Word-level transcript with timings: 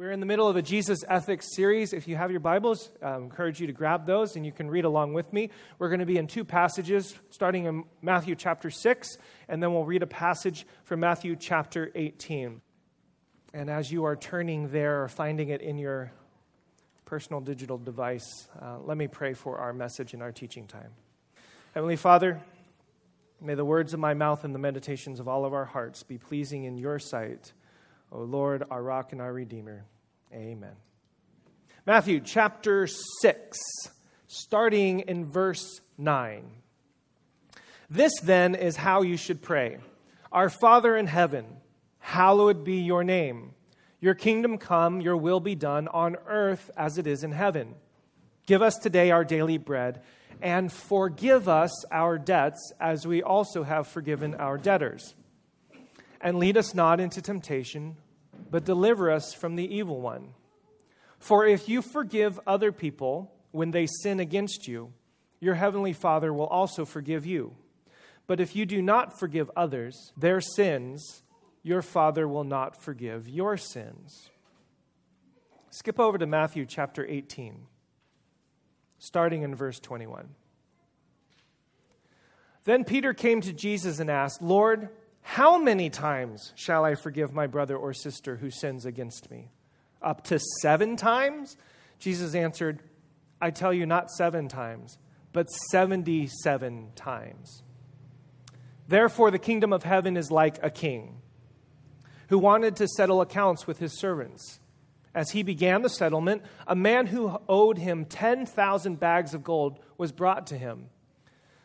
We're 0.00 0.12
in 0.12 0.20
the 0.20 0.24
middle 0.24 0.48
of 0.48 0.56
a 0.56 0.62
Jesus 0.62 1.04
Ethics 1.06 1.54
series. 1.54 1.92
If 1.92 2.08
you 2.08 2.16
have 2.16 2.30
your 2.30 2.40
Bibles, 2.40 2.88
I 3.02 3.16
encourage 3.16 3.60
you 3.60 3.66
to 3.66 3.74
grab 3.74 4.06
those 4.06 4.34
and 4.34 4.46
you 4.46 4.50
can 4.50 4.70
read 4.70 4.86
along 4.86 5.12
with 5.12 5.30
me. 5.30 5.50
We're 5.78 5.90
going 5.90 6.00
to 6.00 6.06
be 6.06 6.16
in 6.16 6.26
two 6.26 6.42
passages, 6.42 7.14
starting 7.28 7.66
in 7.66 7.84
Matthew 8.00 8.34
chapter 8.34 8.70
6, 8.70 9.18
and 9.46 9.62
then 9.62 9.74
we'll 9.74 9.84
read 9.84 10.02
a 10.02 10.06
passage 10.06 10.66
from 10.84 11.00
Matthew 11.00 11.36
chapter 11.36 11.92
18. 11.94 12.62
And 13.52 13.68
as 13.68 13.92
you 13.92 14.04
are 14.06 14.16
turning 14.16 14.70
there 14.70 15.02
or 15.02 15.08
finding 15.08 15.50
it 15.50 15.60
in 15.60 15.76
your 15.76 16.12
personal 17.04 17.42
digital 17.42 17.76
device, 17.76 18.48
uh, 18.58 18.78
let 18.78 18.96
me 18.96 19.06
pray 19.06 19.34
for 19.34 19.58
our 19.58 19.74
message 19.74 20.14
and 20.14 20.22
our 20.22 20.32
teaching 20.32 20.66
time. 20.66 20.92
Heavenly 21.74 21.96
Father, 21.96 22.40
may 23.38 23.52
the 23.52 23.66
words 23.66 23.92
of 23.92 24.00
my 24.00 24.14
mouth 24.14 24.44
and 24.44 24.54
the 24.54 24.58
meditations 24.58 25.20
of 25.20 25.28
all 25.28 25.44
of 25.44 25.52
our 25.52 25.66
hearts 25.66 26.02
be 26.04 26.16
pleasing 26.16 26.64
in 26.64 26.78
your 26.78 26.98
sight. 26.98 27.52
O 28.12 28.22
Lord, 28.22 28.64
our 28.70 28.82
rock 28.82 29.12
and 29.12 29.20
our 29.20 29.32
redeemer. 29.32 29.84
Amen. 30.32 30.74
Matthew 31.86 32.20
chapter 32.20 32.86
6, 32.86 33.58
starting 34.26 35.00
in 35.00 35.26
verse 35.26 35.80
9. 35.96 36.44
This 37.88 38.12
then 38.20 38.54
is 38.54 38.76
how 38.76 39.02
you 39.02 39.16
should 39.16 39.42
pray 39.42 39.78
Our 40.32 40.48
Father 40.48 40.96
in 40.96 41.06
heaven, 41.06 41.44
hallowed 41.98 42.64
be 42.64 42.76
your 42.76 43.04
name. 43.04 43.54
Your 44.00 44.14
kingdom 44.14 44.58
come, 44.58 45.00
your 45.00 45.16
will 45.16 45.40
be 45.40 45.54
done 45.54 45.86
on 45.88 46.16
earth 46.26 46.70
as 46.76 46.98
it 46.98 47.06
is 47.06 47.22
in 47.22 47.32
heaven. 47.32 47.74
Give 48.46 48.62
us 48.62 48.76
today 48.76 49.10
our 49.10 49.24
daily 49.24 49.58
bread, 49.58 50.02
and 50.42 50.72
forgive 50.72 51.48
us 51.48 51.84
our 51.92 52.18
debts 52.18 52.72
as 52.80 53.06
we 53.06 53.22
also 53.22 53.62
have 53.62 53.86
forgiven 53.86 54.34
our 54.34 54.58
debtors 54.58 55.14
and 56.20 56.38
lead 56.38 56.56
us 56.56 56.74
not 56.74 57.00
into 57.00 57.22
temptation, 57.22 57.96
but 58.50 58.64
deliver 58.64 59.10
us 59.10 59.32
from 59.32 59.56
the 59.56 59.74
evil 59.74 60.00
one. 60.00 60.34
For 61.18 61.46
if 61.46 61.68
you 61.68 61.82
forgive 61.82 62.40
other 62.46 62.72
people 62.72 63.32
when 63.50 63.70
they 63.70 63.86
sin 63.86 64.20
against 64.20 64.66
you, 64.66 64.92
your 65.40 65.54
heavenly 65.54 65.92
Father 65.92 66.32
will 66.32 66.46
also 66.46 66.84
forgive 66.84 67.24
you. 67.24 67.54
But 68.26 68.40
if 68.40 68.54
you 68.54 68.66
do 68.66 68.80
not 68.80 69.18
forgive 69.18 69.50
others 69.56 70.12
their 70.16 70.40
sins, 70.40 71.22
your 71.62 71.82
Father 71.82 72.26
will 72.26 72.44
not 72.44 72.82
forgive 72.82 73.28
your 73.28 73.56
sins. 73.56 74.30
Skip 75.70 76.00
over 76.00 76.18
to 76.18 76.26
Matthew 76.26 76.66
chapter 76.66 77.06
18, 77.06 77.66
starting 78.98 79.42
in 79.42 79.54
verse 79.54 79.78
21. 79.78 80.30
Then 82.64 82.84
Peter 82.84 83.14
came 83.14 83.40
to 83.42 83.52
Jesus 83.52 84.00
and 84.00 84.10
asked, 84.10 84.42
Lord, 84.42 84.90
how 85.22 85.58
many 85.58 85.90
times 85.90 86.52
shall 86.56 86.84
I 86.84 86.94
forgive 86.94 87.32
my 87.32 87.46
brother 87.46 87.76
or 87.76 87.92
sister 87.92 88.36
who 88.36 88.50
sins 88.50 88.84
against 88.84 89.30
me? 89.30 89.50
Up 90.02 90.24
to 90.24 90.38
seven 90.60 90.96
times? 90.96 91.56
Jesus 91.98 92.34
answered, 92.34 92.82
I 93.40 93.50
tell 93.50 93.72
you, 93.72 93.86
not 93.86 94.10
seven 94.10 94.48
times, 94.48 94.98
but 95.32 95.50
77 95.70 96.88
times. 96.94 97.62
Therefore, 98.88 99.30
the 99.30 99.38
kingdom 99.38 99.72
of 99.72 99.84
heaven 99.84 100.16
is 100.16 100.30
like 100.30 100.58
a 100.62 100.70
king 100.70 101.20
who 102.28 102.38
wanted 102.38 102.76
to 102.76 102.88
settle 102.88 103.20
accounts 103.20 103.66
with 103.66 103.78
his 103.78 103.98
servants. 103.98 104.60
As 105.14 105.30
he 105.30 105.42
began 105.42 105.82
the 105.82 105.88
settlement, 105.88 106.42
a 106.66 106.76
man 106.76 107.06
who 107.06 107.38
owed 107.48 107.78
him 107.78 108.04
10,000 108.04 109.00
bags 109.00 109.34
of 109.34 109.42
gold 109.42 109.80
was 109.98 110.12
brought 110.12 110.46
to 110.48 110.58
him. 110.58 110.90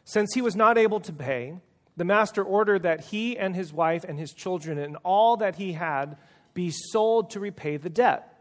Since 0.04 0.34
he 0.34 0.42
was 0.42 0.56
not 0.56 0.78
able 0.78 1.00
to 1.02 1.14
pay, 1.14 1.60
the 1.98 2.06
master 2.06 2.44
ordered 2.44 2.84
that 2.84 3.02
he 3.06 3.38
and 3.38 3.56
his 3.56 3.72
wife 3.72 4.04
and 4.04 4.20
his 4.20 4.34
children 4.34 4.78
and 4.78 4.98
all 5.04 5.38
that 5.38 5.56
he 5.56 5.74
had 5.74 6.18
be 6.54 6.72
sold 6.72 7.32
to 7.32 7.40
repay 7.40 7.78
the 7.78 7.90
debt. 7.90 8.32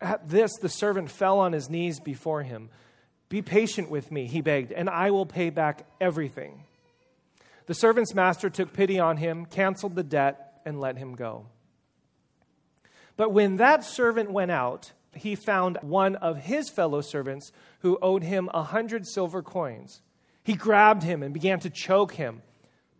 At 0.00 0.28
this, 0.28 0.52
the 0.60 0.68
servant 0.68 1.10
fell 1.10 1.38
on 1.38 1.52
his 1.52 1.70
knees 1.70 2.00
before 2.00 2.42
him. 2.42 2.70
Be 3.28 3.40
patient 3.40 3.90
with 3.90 4.10
me, 4.10 4.26
he 4.26 4.40
begged, 4.40 4.72
and 4.72 4.90
I 4.90 5.10
will 5.10 5.26
pay 5.26 5.50
back 5.50 5.86
everything. 6.00 6.64
The 7.66 7.74
servant's 7.74 8.14
master 8.14 8.50
took 8.50 8.72
pity 8.72 8.98
on 8.98 9.16
him, 9.16 9.46
canceled 9.46 9.94
the 9.94 10.02
debt, 10.02 10.60
and 10.66 10.80
let 10.80 10.98
him 10.98 11.14
go. 11.14 11.46
But 13.16 13.32
when 13.32 13.56
that 13.56 13.84
servant 13.84 14.32
went 14.32 14.50
out, 14.50 14.92
he 15.14 15.34
found 15.34 15.78
one 15.82 16.16
of 16.16 16.38
his 16.38 16.68
fellow 16.70 17.00
servants 17.00 17.52
who 17.80 17.98
owed 18.02 18.22
him 18.22 18.50
a 18.52 18.62
hundred 18.62 19.06
silver 19.06 19.42
coins. 19.42 20.00
He 20.42 20.54
grabbed 20.54 21.02
him 21.02 21.22
and 21.22 21.32
began 21.32 21.60
to 21.60 21.70
choke 21.70 22.14
him. 22.14 22.42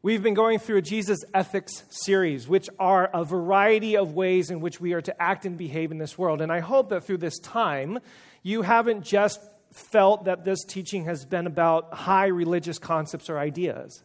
We've 0.00 0.22
been 0.22 0.34
going 0.34 0.60
through 0.60 0.76
a 0.76 0.82
Jesus 0.82 1.24
Ethics 1.34 1.82
series, 1.90 2.46
which 2.46 2.70
are 2.78 3.10
a 3.12 3.24
variety 3.24 3.96
of 3.96 4.14
ways 4.14 4.48
in 4.48 4.60
which 4.60 4.80
we 4.80 4.92
are 4.92 5.00
to 5.00 5.20
act 5.20 5.44
and 5.44 5.58
behave 5.58 5.90
in 5.90 5.98
this 5.98 6.16
world. 6.16 6.40
And 6.40 6.52
I 6.52 6.60
hope 6.60 6.90
that 6.90 7.02
through 7.02 7.16
this 7.18 7.36
time, 7.40 7.98
you 8.44 8.62
haven't 8.62 9.02
just 9.02 9.40
felt 9.72 10.26
that 10.26 10.44
this 10.44 10.62
teaching 10.62 11.06
has 11.06 11.24
been 11.24 11.48
about 11.48 11.92
high 11.92 12.28
religious 12.28 12.78
concepts 12.78 13.28
or 13.28 13.40
ideas. 13.40 14.04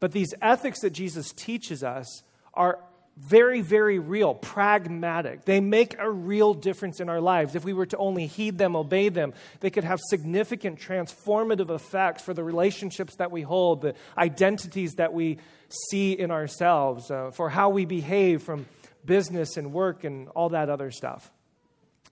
But 0.00 0.10
these 0.10 0.34
ethics 0.42 0.80
that 0.80 0.90
Jesus 0.90 1.30
teaches 1.30 1.84
us 1.84 2.24
are 2.52 2.80
very, 3.16 3.60
very 3.60 3.98
real, 3.98 4.34
pragmatic. 4.34 5.44
They 5.44 5.60
make 5.60 5.96
a 5.98 6.10
real 6.10 6.52
difference 6.52 7.00
in 7.00 7.08
our 7.08 7.20
lives. 7.20 7.54
If 7.54 7.64
we 7.64 7.72
were 7.72 7.86
to 7.86 7.96
only 7.96 8.26
heed 8.26 8.58
them, 8.58 8.74
obey 8.74 9.08
them, 9.08 9.34
they 9.60 9.70
could 9.70 9.84
have 9.84 10.00
significant 10.08 10.80
transformative 10.80 11.70
effects 11.70 12.22
for 12.22 12.34
the 12.34 12.42
relationships 12.42 13.14
that 13.16 13.30
we 13.30 13.42
hold, 13.42 13.82
the 13.82 13.94
identities 14.18 14.94
that 14.94 15.12
we 15.12 15.38
see 15.68 16.12
in 16.12 16.30
ourselves, 16.30 17.10
uh, 17.10 17.30
for 17.30 17.48
how 17.48 17.68
we 17.68 17.84
behave 17.84 18.42
from 18.42 18.66
business 19.04 19.56
and 19.56 19.72
work 19.72 20.02
and 20.02 20.28
all 20.30 20.48
that 20.48 20.68
other 20.68 20.90
stuff. 20.90 21.30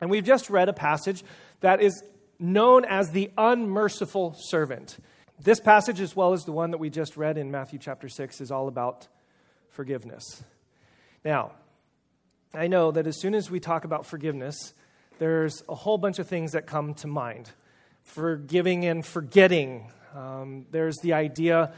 And 0.01 0.09
we've 0.11 0.25
just 0.25 0.51
read 0.51 0.69
a 0.69 0.73
passage 0.73 1.25
that 1.61 1.81
is 1.81 2.03
known 2.39 2.85
as 2.85 3.11
the 3.11 3.31
unmerciful 3.37 4.37
servant. 4.39 4.99
This 5.41 5.59
passage, 5.59 6.01
as 6.01 6.15
well 6.15 6.33
as 6.33 6.45
the 6.45 6.53
one 6.53 6.71
that 6.71 6.79
we 6.79 6.91
just 6.91 7.17
read 7.17 7.39
in 7.39 7.51
Matthew 7.51 7.79
chapter 7.81 8.09
6, 8.09 8.41
is 8.41 8.53
all 8.53 8.69
about 8.69 9.09
forgiveness. 9.71 10.45
Now, 11.25 11.53
I 12.53 12.67
know 12.67 12.91
that 12.91 13.07
as 13.07 13.21
soon 13.21 13.35
as 13.35 13.49
we 13.51 13.61
talk 13.61 13.85
about 13.85 14.07
forgiveness, 14.07 14.75
there's 15.19 15.63
a 15.69 15.75
whole 15.75 15.97
bunch 15.97 16.19
of 16.19 16.27
things 16.27 16.53
that 16.53 16.67
come 16.67 16.95
to 16.95 17.07
mind 17.07 17.51
forgiving 18.03 18.85
and 18.85 19.07
forgetting. 19.07 19.89
Um, 20.17 20.67
there's 20.73 20.97
the 20.99 21.13
idea, 21.13 21.73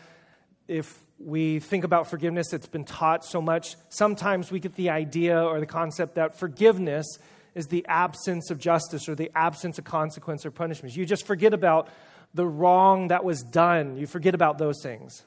if 0.67 0.99
we 1.19 1.61
think 1.61 1.85
about 1.85 2.09
forgiveness, 2.09 2.55
it's 2.55 2.67
been 2.67 2.87
taught 2.87 3.27
so 3.27 3.43
much. 3.43 3.77
Sometimes 3.91 4.51
we 4.51 4.59
get 4.59 4.75
the 4.75 4.89
idea 4.89 5.39
or 5.39 5.61
the 5.61 5.67
concept 5.67 6.15
that 6.15 6.39
forgiveness 6.39 7.07
is 7.55 7.67
the 7.67 7.85
absence 7.87 8.51
of 8.51 8.59
justice 8.59 9.07
or 9.07 9.15
the 9.15 9.31
absence 9.35 9.79
of 9.79 9.85
consequence 9.85 10.47
or 10.47 10.51
punishment. 10.51 10.97
You 10.97 11.05
just 11.05 11.27
forget 11.27 11.53
about 11.53 11.91
the 12.33 12.47
wrong 12.47 13.09
that 13.09 13.23
was 13.23 13.43
done, 13.43 13.97
you 13.97 14.07
forget 14.07 14.35
about 14.35 14.57
those 14.57 14.83
things. 14.83 15.23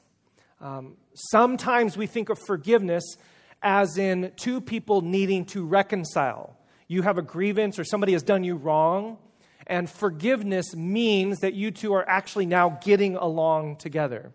Um, 0.60 0.96
sometimes 1.14 1.96
we 1.96 2.08
think 2.08 2.28
of 2.28 2.38
forgiveness 2.40 3.16
as 3.62 3.98
in 3.98 4.32
two 4.36 4.60
people 4.60 5.00
needing 5.00 5.44
to 5.46 5.64
reconcile. 5.64 6.56
You 6.86 7.02
have 7.02 7.18
a 7.18 7.22
grievance 7.22 7.78
or 7.78 7.84
somebody 7.84 8.12
has 8.12 8.22
done 8.22 8.44
you 8.44 8.56
wrong, 8.56 9.18
and 9.66 9.88
forgiveness 9.88 10.74
means 10.74 11.40
that 11.40 11.54
you 11.54 11.70
two 11.70 11.92
are 11.92 12.08
actually 12.08 12.46
now 12.46 12.78
getting 12.82 13.16
along 13.16 13.76
together. 13.76 14.32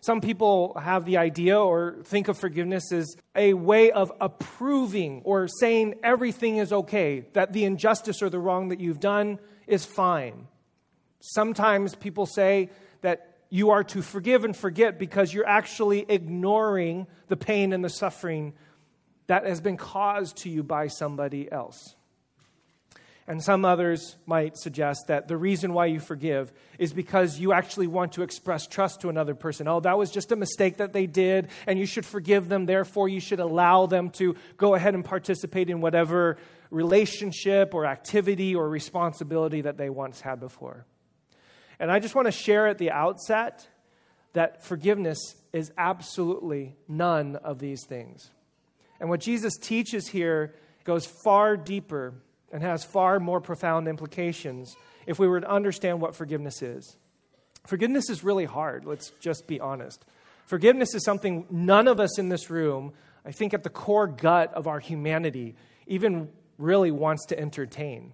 Some 0.00 0.20
people 0.20 0.78
have 0.80 1.04
the 1.04 1.16
idea 1.16 1.58
or 1.58 1.96
think 2.04 2.28
of 2.28 2.38
forgiveness 2.38 2.92
as 2.92 3.16
a 3.34 3.54
way 3.54 3.90
of 3.90 4.12
approving 4.20 5.22
or 5.24 5.48
saying 5.48 5.94
everything 6.04 6.58
is 6.58 6.72
okay, 6.72 7.24
that 7.32 7.52
the 7.52 7.64
injustice 7.64 8.22
or 8.22 8.30
the 8.30 8.38
wrong 8.38 8.68
that 8.68 8.78
you've 8.78 9.00
done 9.00 9.40
is 9.66 9.84
fine. 9.84 10.46
Sometimes 11.18 11.96
people 11.96 12.24
say 12.24 12.70
you 13.50 13.70
are 13.70 13.84
to 13.84 14.02
forgive 14.02 14.44
and 14.44 14.56
forget 14.56 14.98
because 14.98 15.32
you're 15.32 15.46
actually 15.46 16.04
ignoring 16.08 17.06
the 17.28 17.36
pain 17.36 17.72
and 17.72 17.84
the 17.84 17.88
suffering 17.88 18.54
that 19.26 19.46
has 19.46 19.60
been 19.60 19.76
caused 19.76 20.38
to 20.38 20.48
you 20.48 20.62
by 20.62 20.88
somebody 20.88 21.50
else. 21.50 21.94
And 23.28 23.42
some 23.42 23.64
others 23.64 24.16
might 24.24 24.56
suggest 24.56 25.08
that 25.08 25.26
the 25.26 25.36
reason 25.36 25.72
why 25.72 25.86
you 25.86 25.98
forgive 25.98 26.52
is 26.78 26.92
because 26.92 27.40
you 27.40 27.52
actually 27.52 27.88
want 27.88 28.12
to 28.12 28.22
express 28.22 28.68
trust 28.68 29.00
to 29.00 29.08
another 29.08 29.34
person. 29.34 29.66
Oh, 29.66 29.80
that 29.80 29.98
was 29.98 30.12
just 30.12 30.30
a 30.30 30.36
mistake 30.36 30.76
that 30.76 30.92
they 30.92 31.06
did, 31.06 31.48
and 31.66 31.76
you 31.76 31.86
should 31.86 32.06
forgive 32.06 32.48
them. 32.48 32.66
Therefore, 32.66 33.08
you 33.08 33.18
should 33.18 33.40
allow 33.40 33.86
them 33.86 34.10
to 34.10 34.36
go 34.56 34.74
ahead 34.74 34.94
and 34.94 35.04
participate 35.04 35.70
in 35.70 35.80
whatever 35.80 36.36
relationship 36.70 37.74
or 37.74 37.84
activity 37.84 38.54
or 38.54 38.68
responsibility 38.68 39.62
that 39.62 39.76
they 39.76 39.90
once 39.90 40.20
had 40.20 40.38
before. 40.38 40.86
And 41.78 41.90
I 41.90 41.98
just 41.98 42.14
want 42.14 42.26
to 42.26 42.32
share 42.32 42.66
at 42.66 42.78
the 42.78 42.90
outset 42.90 43.66
that 44.32 44.64
forgiveness 44.64 45.34
is 45.52 45.72
absolutely 45.78 46.76
none 46.88 47.36
of 47.36 47.58
these 47.58 47.84
things. 47.84 48.30
And 49.00 49.08
what 49.08 49.20
Jesus 49.20 49.56
teaches 49.56 50.08
here 50.08 50.54
goes 50.84 51.06
far 51.06 51.56
deeper 51.56 52.14
and 52.52 52.62
has 52.62 52.84
far 52.84 53.18
more 53.18 53.40
profound 53.40 53.88
implications 53.88 54.76
if 55.06 55.18
we 55.18 55.28
were 55.28 55.40
to 55.40 55.50
understand 55.50 56.00
what 56.00 56.14
forgiveness 56.14 56.62
is. 56.62 56.96
Forgiveness 57.66 58.08
is 58.08 58.22
really 58.22 58.44
hard, 58.44 58.84
let's 58.84 59.10
just 59.20 59.46
be 59.46 59.60
honest. 59.60 60.04
Forgiveness 60.44 60.94
is 60.94 61.04
something 61.04 61.46
none 61.50 61.88
of 61.88 61.98
us 61.98 62.18
in 62.18 62.28
this 62.28 62.50
room, 62.50 62.92
I 63.24 63.32
think 63.32 63.52
at 63.52 63.64
the 63.64 63.70
core 63.70 64.06
gut 64.06 64.54
of 64.54 64.68
our 64.68 64.78
humanity, 64.78 65.56
even 65.86 66.28
really 66.58 66.92
wants 66.92 67.26
to 67.26 67.38
entertain. 67.38 68.12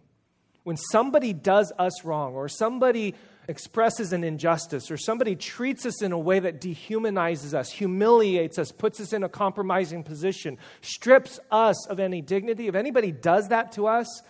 When 0.64 0.76
somebody 0.76 1.32
does 1.32 1.72
us 1.78 2.04
wrong 2.04 2.34
or 2.34 2.48
somebody 2.48 3.14
expresses 3.48 4.12
an 4.12 4.22
injustice 4.22 4.90
or 4.90 4.96
somebody 4.96 5.34
treats 5.34 5.84
us 5.84 6.02
in 6.02 6.12
a 6.12 6.18
way 6.18 6.38
that 6.38 6.60
dehumanizes 6.60 7.54
us, 7.54 7.70
humiliates 7.70 8.58
us, 8.58 8.70
puts 8.70 9.00
us 9.00 9.12
in 9.12 9.24
a 9.24 9.28
compromising 9.28 10.04
position, 10.04 10.58
strips 10.80 11.40
us 11.50 11.86
of 11.88 11.98
any 11.98 12.20
dignity, 12.20 12.68
if 12.68 12.74
anybody 12.74 13.10
does 13.10 13.48
that 13.48 13.72
to 13.72 13.86
us, 13.88 14.22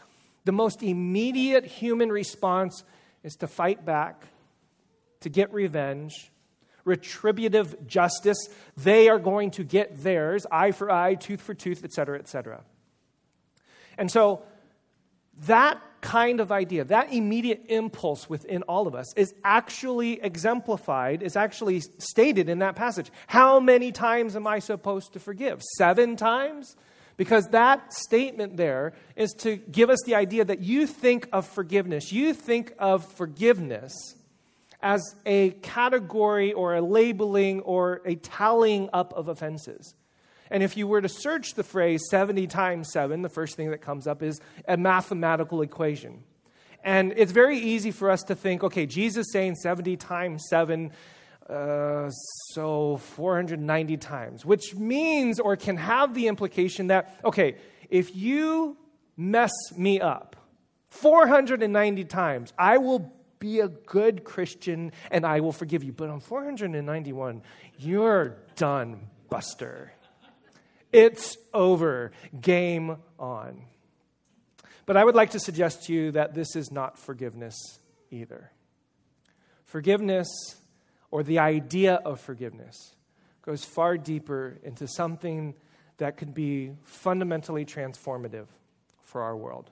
the 0.44 0.52
most 0.52 0.82
immediate 0.82 1.66
human 1.66 2.10
response 2.10 2.84
is 3.22 3.34
to 3.36 3.46
fight 3.46 3.84
back, 3.84 4.24
to 5.20 5.28
get 5.28 5.52
revenge, 5.52 6.30
retributive 6.84 7.86
justice. 7.86 8.48
They 8.76 9.08
are 9.08 9.18
going 9.18 9.52
to 9.52 9.64
get 9.64 10.02
theirs, 10.02 10.46
eye 10.50 10.72
for 10.72 10.90
eye, 10.90 11.14
tooth 11.14 11.40
for 11.40 11.54
tooth, 11.54 11.84
etc., 11.84 12.18
etc. 12.18 12.64
And 13.98 14.10
so 14.10 14.42
that 15.46 15.80
kind 16.02 16.40
of 16.40 16.52
idea, 16.52 16.84
that 16.84 17.12
immediate 17.12 17.64
impulse 17.68 18.28
within 18.28 18.62
all 18.64 18.86
of 18.86 18.94
us, 18.94 19.06
is 19.14 19.32
actually 19.42 20.20
exemplified, 20.20 21.22
is 21.22 21.36
actually 21.36 21.80
stated 21.98 22.50
in 22.50 22.58
that 22.58 22.76
passage. 22.76 23.10
How 23.28 23.58
many 23.60 23.92
times 23.92 24.36
am 24.36 24.46
I 24.46 24.58
supposed 24.58 25.14
to 25.14 25.20
forgive? 25.20 25.62
Seven 25.78 26.16
times? 26.16 26.76
Because 27.16 27.46
that 27.48 27.92
statement 27.92 28.56
there 28.56 28.94
is 29.16 29.32
to 29.38 29.56
give 29.56 29.90
us 29.90 30.00
the 30.04 30.16
idea 30.16 30.44
that 30.44 30.60
you 30.60 30.86
think 30.86 31.28
of 31.32 31.46
forgiveness, 31.46 32.12
you 32.12 32.34
think 32.34 32.74
of 32.78 33.10
forgiveness 33.12 33.94
as 34.82 35.00
a 35.24 35.50
category 35.50 36.52
or 36.52 36.74
a 36.74 36.82
labeling 36.82 37.60
or 37.60 38.02
a 38.04 38.16
tallying 38.16 38.90
up 38.92 39.12
of 39.14 39.28
offenses. 39.28 39.94
And 40.52 40.62
if 40.62 40.76
you 40.76 40.86
were 40.86 41.00
to 41.00 41.08
search 41.08 41.54
the 41.54 41.62
phrase 41.62 42.02
70 42.10 42.46
times 42.46 42.92
7, 42.92 43.22
the 43.22 43.30
first 43.30 43.56
thing 43.56 43.70
that 43.70 43.80
comes 43.80 44.06
up 44.06 44.22
is 44.22 44.38
a 44.68 44.76
mathematical 44.76 45.62
equation. 45.62 46.24
And 46.84 47.14
it's 47.16 47.32
very 47.32 47.58
easy 47.58 47.90
for 47.90 48.10
us 48.10 48.22
to 48.24 48.34
think, 48.34 48.62
okay, 48.62 48.84
Jesus 48.84 49.28
saying 49.32 49.54
70 49.54 49.96
times 49.96 50.44
7, 50.50 50.92
uh, 51.48 52.10
so 52.50 52.98
490 52.98 53.96
times, 53.96 54.44
which 54.44 54.74
means 54.74 55.40
or 55.40 55.56
can 55.56 55.78
have 55.78 56.12
the 56.12 56.28
implication 56.28 56.88
that, 56.88 57.18
okay, 57.24 57.56
if 57.88 58.14
you 58.14 58.76
mess 59.16 59.52
me 59.74 60.02
up 60.02 60.36
490 60.90 62.04
times, 62.04 62.52
I 62.58 62.76
will 62.76 63.10
be 63.38 63.60
a 63.60 63.68
good 63.68 64.22
Christian 64.22 64.92
and 65.10 65.24
I 65.24 65.40
will 65.40 65.52
forgive 65.52 65.82
you. 65.82 65.92
But 65.92 66.10
on 66.10 66.20
491, 66.20 67.40
you're 67.78 68.36
done, 68.56 69.08
Buster. 69.30 69.92
It's 70.92 71.36
over. 71.54 72.12
Game 72.38 72.96
on. 73.18 73.62
But 74.84 74.96
I 74.96 75.04
would 75.04 75.14
like 75.14 75.30
to 75.30 75.40
suggest 75.40 75.84
to 75.84 75.92
you 75.92 76.12
that 76.12 76.34
this 76.34 76.54
is 76.54 76.70
not 76.70 76.98
forgiveness 76.98 77.56
either. 78.10 78.50
Forgiveness, 79.64 80.28
or 81.10 81.22
the 81.22 81.38
idea 81.38 81.94
of 81.94 82.20
forgiveness, 82.20 82.94
goes 83.42 83.64
far 83.64 83.96
deeper 83.96 84.58
into 84.62 84.86
something 84.86 85.54
that 85.96 86.16
could 86.16 86.34
be 86.34 86.72
fundamentally 86.84 87.64
transformative 87.64 88.46
for 89.00 89.22
our 89.22 89.36
world. 89.36 89.70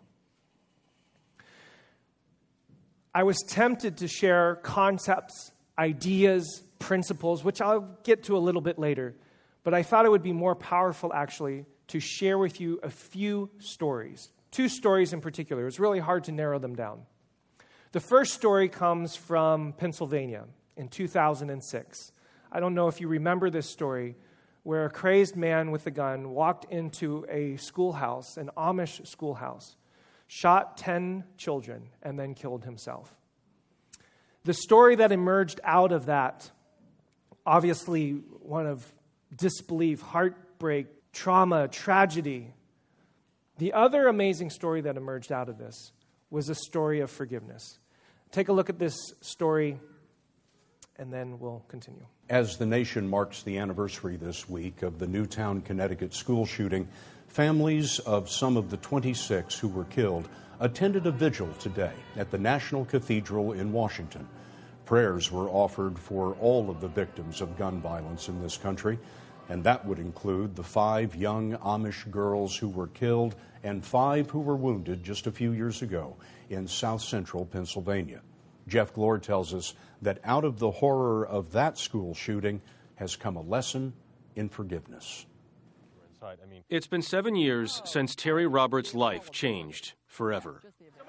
I 3.15 3.25
was 3.25 3.39
tempted 3.49 3.99
to 3.99 4.09
share 4.09 4.57
concepts, 4.57 5.51
ideas, 5.77 6.63
principles, 6.79 7.43
which 7.43 7.61
I'll 7.61 7.99
get 8.05 8.25
to 8.25 8.37
a 8.37 8.39
little 8.39 8.61
bit 8.61 8.79
later 8.79 9.17
but 9.63 9.75
I 9.75 9.83
thought 9.83 10.07
it 10.07 10.11
would 10.11 10.23
be 10.23 10.33
more 10.33 10.55
powerful 10.55 11.13
actually 11.13 11.65
to 11.89 12.01
share 12.01 12.39
with 12.39 12.61
you 12.61 12.81
a 12.83 12.91
few 12.91 13.51
stories. 13.59 14.31
Two 14.51 14.69
stories 14.69 15.13
in 15.13 15.21
particular. 15.21 15.67
It's 15.67 15.79
really 15.79 15.99
hard 15.99 16.25
to 16.25 16.33
narrow 16.33 16.59
them 16.59 16.75
down. 16.75 17.03
The 17.93 18.01
first 18.01 18.35
story 18.35 18.69
comes 18.69 19.17
from 19.17 19.73
Pennsylvania 19.73 20.45
in 20.77 20.89
2006. 20.89 22.13
I 22.53 22.61
don't 22.61 22.75
know 22.75 22.89
if 22.89 23.01
you 23.01 23.09
remember 23.09 23.51
this 23.51 23.69
story, 23.69 24.17
where 24.63 24.85
a 24.85 24.91
crazed 24.91 25.37
man 25.37 25.71
with 25.71 25.87
a 25.87 25.91
gun 25.91 26.31
walked 26.31 26.71
into 26.71 27.27
a 27.29 27.57
schoolhouse, 27.57 28.37
an 28.37 28.51
Amish 28.57 29.07
schoolhouse, 29.07 29.77
shot 30.27 30.77
10 30.77 31.25
children, 31.37 31.89
and 32.03 32.19
then 32.19 32.35
killed 32.35 32.65
himself. 32.65 33.17
The 34.45 34.55
story 34.55 34.97
that 34.97 35.13
emerged 35.13 35.61
out 35.65 35.93
of 35.93 36.07
that, 36.07 36.51
obviously 37.45 38.13
one 38.13 38.67
of 38.67 38.93
disbelief, 39.35 40.01
heartbreak, 40.01 40.87
trauma, 41.13 41.69
tragedy. 41.69 42.53
The 43.59 43.73
other 43.73 44.09
amazing 44.09 44.51
story 44.51 44.81
that 44.83 44.97
emerged 44.97 45.33
out 45.33 45.49
of 45.49 45.59
this 45.59 45.93
was 46.31 46.49
a 46.49 46.55
story 46.55 47.01
of 47.01 47.11
forgiveness. 47.11 47.79
Take 48.31 48.49
a 48.49 48.53
look 48.53 48.71
at 48.71 48.79
this 48.79 48.97
story, 49.21 49.79
and 50.97 51.13
then 51.13 51.39
we'll 51.41 51.65
continue. 51.69 52.07
As 52.29 52.57
the 52.57 52.67
nation 52.67 53.09
marks 53.09 53.43
the 53.43 53.59
anniversary 53.59 54.17
this 54.17 54.49
week 54.49 54.83
of 54.83 54.99
the 54.99 55.07
Newtown, 55.07 55.63
Connecticut 55.63 56.15
school 56.15 56.47
shooting, 56.47 56.89
families 57.27 57.99
of 58.01 58.31
some 58.31 58.57
of 58.57 58.71
the 58.71 58.77
26 58.77 59.59
who 59.59 59.69
were 59.69 59.85
killed 59.85 60.29
attended 60.61 61.07
a 61.07 61.11
vigil 61.11 61.49
today 61.59 61.93
at 62.17 62.31
the 62.31 62.39
National 62.39 62.85
Cathedral 62.85 63.53
in 63.53 63.73
Washington. 63.73 64.29
Prayers 64.85 65.33
were 65.33 65.49
offered 65.49 65.99
for 65.99 66.35
all 66.41 66.71
of 66.71 66.81
the 66.81 66.89
victims 66.89 67.41
of 67.41 67.57
gun 67.59 67.81
violence 67.81 68.29
in 68.29 68.41
this 68.43 68.57
country 68.57 68.99
and 69.51 69.65
that 69.65 69.85
would 69.85 69.99
include 69.99 70.55
the 70.55 70.63
five 70.63 71.17
young 71.17 71.57
Amish 71.57 72.09
girls 72.09 72.57
who 72.57 72.69
were 72.69 72.87
killed 72.87 73.35
and 73.65 73.85
five 73.85 74.31
who 74.31 74.39
were 74.39 74.55
wounded 74.55 75.03
just 75.03 75.27
a 75.27 75.33
few 75.33 75.51
years 75.51 75.83
ago 75.83 76.17
in 76.51 76.69
south 76.69 77.03
central 77.03 77.45
Pennsylvania. 77.45 78.21
Jeff 78.69 78.95
Glor 78.95 79.21
tells 79.21 79.53
us 79.53 79.75
that 80.01 80.21
out 80.23 80.45
of 80.45 80.61
the 80.61 80.71
horror 80.71 81.27
of 81.27 81.51
that 81.51 81.77
school 81.77 82.15
shooting 82.15 82.63
has 82.95 83.17
come 83.17 83.37
a 83.37 83.43
lesson 83.43 83.93
in 84.37 84.49
forgiveness. 84.49 85.27
It's 86.69 86.87
been 86.87 87.03
seven 87.03 87.35
years 87.35 87.83
since 87.85 88.15
Terri 88.15 88.47
Roberts' 88.49 88.95
life 88.95 89.33
changed 89.33 89.95
forever. 90.07 90.63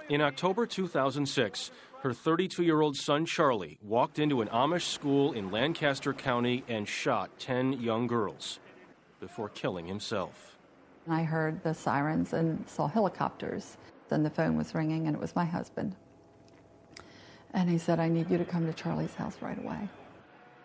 In 0.10 0.20
October 0.20 0.66
2006, 0.66 1.70
her 2.02 2.14
32 2.14 2.64
year 2.64 2.82
old 2.82 2.98
son 2.98 3.26
Charlie 3.26 3.78
walked 3.82 4.18
into 4.18 4.42
an 4.42 4.48
Amish 4.48 4.88
school 4.88 5.34
in 5.34 5.52
Lancaster 5.52 6.14
County 6.14 6.64
and 6.68 6.88
shot 6.88 7.38
10 7.40 7.74
young 7.74 8.08
girls 8.08 8.60
before 9.20 9.50
killing 9.50 9.86
himself. 9.86 10.58
I 11.08 11.22
heard 11.22 11.64
the 11.64 11.74
sirens 11.74 12.34
and 12.34 12.68
saw 12.68 12.88
helicopters. 12.88 13.78
Then 14.10 14.24
the 14.24 14.30
phone 14.30 14.58
was 14.58 14.74
ringing, 14.74 15.08
and 15.08 15.16
it 15.16 15.22
was 15.22 15.36
my 15.36 15.46
husband. 15.46 15.96
And 17.54 17.70
he 17.70 17.78
said, 17.78 18.00
I 18.00 18.10
need 18.10 18.30
you 18.32 18.38
to 18.38 18.46
come 18.46 18.66
to 18.66 18.74
Charlie's 18.74 19.14
house 19.14 19.38
right 19.40 19.58
away. 19.58 19.88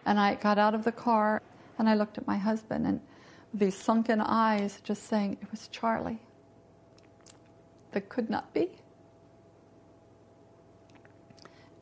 And 0.06 0.18
I 0.18 0.36
got 0.36 0.58
out 0.58 0.74
of 0.74 0.84
the 0.84 0.92
car 0.92 1.42
and 1.78 1.88
I 1.88 1.94
looked 1.94 2.16
at 2.16 2.26
my 2.26 2.38
husband, 2.38 2.86
and 2.86 3.00
these 3.52 3.76
sunken 3.76 4.22
eyes 4.22 4.80
just 4.82 5.04
saying, 5.04 5.36
It 5.42 5.50
was 5.50 5.68
Charlie. 5.68 6.20
That 7.92 8.08
could 8.08 8.30
not 8.30 8.54
be. 8.54 8.70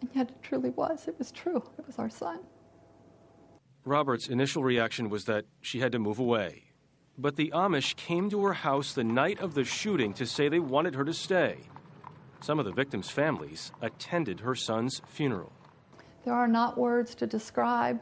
And 0.05 0.15
yet 0.15 0.29
it 0.29 0.43
truly 0.43 0.69
was. 0.69 1.09
It 1.09 1.19
was 1.19 1.33
true. 1.33 1.63
It 1.79 1.87
was 1.87 1.99
our 1.99 2.11
son. 2.11 2.41
Robert's 3.87 4.29
initial 4.29 4.63
reaction 4.63 5.09
was 5.09 5.25
that 5.25 5.47
she 5.63 5.81
had 5.81 5.93
to 5.93 5.99
move 5.99 6.19
away. 6.19 6.65
But 7.17 7.37
the 7.37 7.51
Amish 7.55 7.97
came 7.97 8.29
to 8.29 8.45
her 8.45 8.53
house 8.53 8.93
the 8.93 9.03
night 9.03 9.41
of 9.41 9.55
the 9.55 9.65
shooting 9.65 10.13
to 10.15 10.27
say 10.27 10.51
they 10.51 10.59
wanted 10.59 10.95
her 10.95 11.05
to 11.07 11.15
stay. 11.15 11.57
Some 12.43 12.59
of 12.59 12.67
the 12.67 12.73
victims' 12.73 13.09
families 13.09 13.73
attended 13.81 14.41
her 14.41 14.55
son's 14.55 15.01
funeral. 15.07 15.53
There 16.27 16.35
are 16.35 16.49
not 16.49 16.77
words 16.77 17.15
to 17.17 17.27
describe 17.27 17.99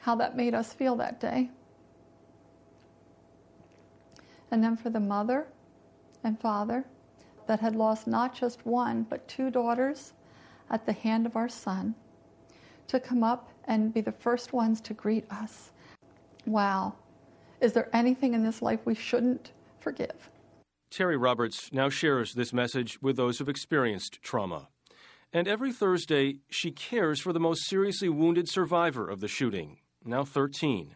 how 0.00 0.14
that 0.16 0.36
made 0.36 0.52
us 0.52 0.74
feel 0.74 0.96
that 0.96 1.20
day. 1.20 1.50
And 4.50 4.62
then 4.62 4.76
for 4.76 4.90
the 4.90 5.00
mother 5.00 5.46
and 6.22 6.38
father 6.38 6.84
that 7.46 7.60
had 7.60 7.76
lost 7.76 8.06
not 8.06 8.34
just 8.34 8.64
one, 8.66 9.06
but 9.08 9.26
two 9.28 9.50
daughters 9.50 10.12
at 10.70 10.86
the 10.86 10.92
hand 10.92 11.26
of 11.26 11.36
our 11.36 11.48
son, 11.48 11.94
to 12.88 13.00
come 13.00 13.22
up 13.22 13.50
and 13.64 13.92
be 13.92 14.00
the 14.00 14.12
first 14.12 14.52
ones 14.52 14.80
to 14.82 14.94
greet 14.94 15.30
us. 15.30 15.72
Wow. 16.46 16.94
Is 17.60 17.72
there 17.72 17.88
anything 17.92 18.34
in 18.34 18.42
this 18.44 18.60
life 18.60 18.80
we 18.84 18.94
shouldn't 18.94 19.52
forgive? 19.80 20.30
Terri 20.90 21.20
Roberts 21.20 21.70
now 21.72 21.88
shares 21.88 22.34
this 22.34 22.52
message 22.52 23.00
with 23.02 23.16
those 23.16 23.38
who've 23.38 23.48
experienced 23.48 24.22
trauma. 24.22 24.68
And 25.32 25.48
every 25.48 25.72
Thursday, 25.72 26.36
she 26.48 26.70
cares 26.70 27.20
for 27.20 27.32
the 27.32 27.40
most 27.40 27.66
seriously 27.68 28.08
wounded 28.08 28.48
survivor 28.48 29.08
of 29.08 29.20
the 29.20 29.26
shooting, 29.26 29.78
now 30.04 30.24
13. 30.24 30.94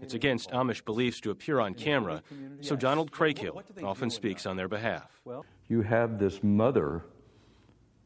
It's 0.00 0.14
against 0.14 0.50
Amish 0.50 0.84
beliefs 0.84 1.20
to 1.20 1.30
appear 1.30 1.60
on 1.60 1.74
camera, 1.74 2.22
so 2.60 2.76
Donald 2.76 3.10
Kraybill 3.10 3.62
often 3.82 4.10
speaks 4.10 4.46
on 4.46 4.56
their 4.56 4.68
behalf. 4.68 5.20
You 5.68 5.82
have 5.82 6.18
this 6.18 6.42
mother 6.42 7.04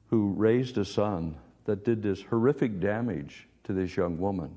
who 0.08 0.34
raised 0.36 0.78
a 0.78 0.84
son 0.84 1.36
that 1.64 1.84
did 1.84 2.02
this 2.02 2.22
horrific 2.22 2.80
damage 2.80 3.48
to 3.64 3.72
this 3.72 3.96
young 3.96 4.18
woman. 4.18 4.56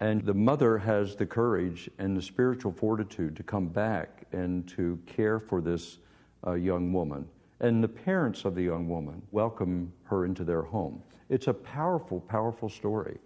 And 0.00 0.24
the 0.24 0.34
mother 0.34 0.76
has 0.78 1.16
the 1.16 1.24
courage 1.24 1.88
and 1.98 2.16
the 2.16 2.22
spiritual 2.22 2.72
fortitude 2.72 3.34
to 3.36 3.42
come 3.42 3.68
back 3.68 4.24
and 4.32 4.68
to 4.68 4.98
care 5.06 5.40
for 5.40 5.62
this 5.62 5.98
uh, 6.46 6.52
young 6.52 6.92
woman. 6.92 7.26
And 7.60 7.82
the 7.82 7.88
parents 7.88 8.44
of 8.44 8.54
the 8.54 8.62
young 8.62 8.88
woman 8.88 9.22
welcome 9.30 9.92
her 10.04 10.26
into 10.26 10.44
their 10.44 10.60
home. 10.60 11.02
It's 11.30 11.46
a 11.46 11.54
powerful, 11.54 12.20
powerful 12.20 12.68
story. 12.68 13.16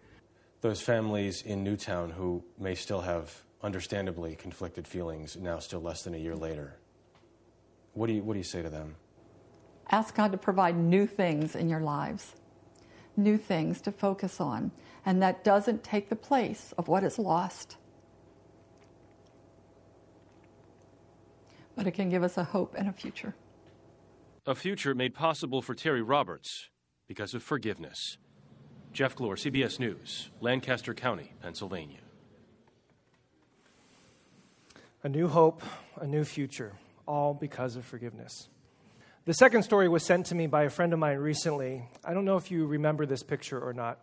Those 0.60 0.82
families 0.82 1.42
in 1.42 1.64
Newtown 1.64 2.10
who 2.10 2.44
may 2.58 2.74
still 2.74 3.00
have 3.00 3.34
understandably 3.62 4.36
conflicted 4.36 4.86
feelings 4.86 5.36
now, 5.36 5.58
still 5.58 5.80
less 5.80 6.02
than 6.02 6.14
a 6.14 6.18
year 6.18 6.36
later, 6.36 6.76
what 7.94 8.08
do 8.08 8.12
you, 8.12 8.22
what 8.22 8.34
do 8.34 8.38
you 8.38 8.44
say 8.44 8.62
to 8.62 8.68
them? 8.68 8.96
Ask 9.90 10.14
God 10.14 10.32
to 10.32 10.38
provide 10.38 10.76
new 10.76 11.06
things 11.06 11.56
in 11.56 11.68
your 11.68 11.80
lives, 11.80 12.34
new 13.16 13.38
things 13.38 13.80
to 13.82 13.92
focus 13.92 14.40
on, 14.40 14.70
and 15.04 15.22
that 15.22 15.44
doesn't 15.44 15.82
take 15.82 16.08
the 16.08 16.16
place 16.16 16.72
of 16.78 16.88
what 16.88 17.04
is 17.04 17.18
lost. 17.18 17.76
But 21.74 21.86
it 21.86 21.92
can 21.92 22.10
give 22.10 22.22
us 22.22 22.36
a 22.36 22.44
hope 22.44 22.74
and 22.76 22.88
a 22.88 22.92
future. 22.92 23.34
A 24.46 24.54
future 24.54 24.94
made 24.94 25.14
possible 25.14 25.62
for 25.62 25.74
Terri 25.74 26.02
Roberts 26.06 26.68
because 27.08 27.34
of 27.34 27.42
forgiveness. 27.42 28.18
Jeff 28.92 29.14
Glor, 29.14 29.34
CBS 29.34 29.78
News, 29.78 30.30
Lancaster 30.40 30.94
County, 30.94 31.32
Pennsylvania. 31.42 32.00
A 35.04 35.08
new 35.08 35.28
hope, 35.28 35.62
a 36.00 36.06
new 36.06 36.24
future, 36.24 36.72
all 37.06 37.32
because 37.32 37.76
of 37.76 37.84
forgiveness. 37.84 38.48
The 39.26 39.34
second 39.34 39.62
story 39.62 39.88
was 39.88 40.04
sent 40.04 40.26
to 40.26 40.34
me 40.34 40.48
by 40.48 40.64
a 40.64 40.70
friend 40.70 40.92
of 40.92 40.98
mine 40.98 41.18
recently. 41.18 41.88
I 42.04 42.14
don't 42.14 42.24
know 42.24 42.36
if 42.36 42.50
you 42.50 42.66
remember 42.66 43.06
this 43.06 43.22
picture 43.22 43.60
or 43.60 43.72
not. 43.72 43.98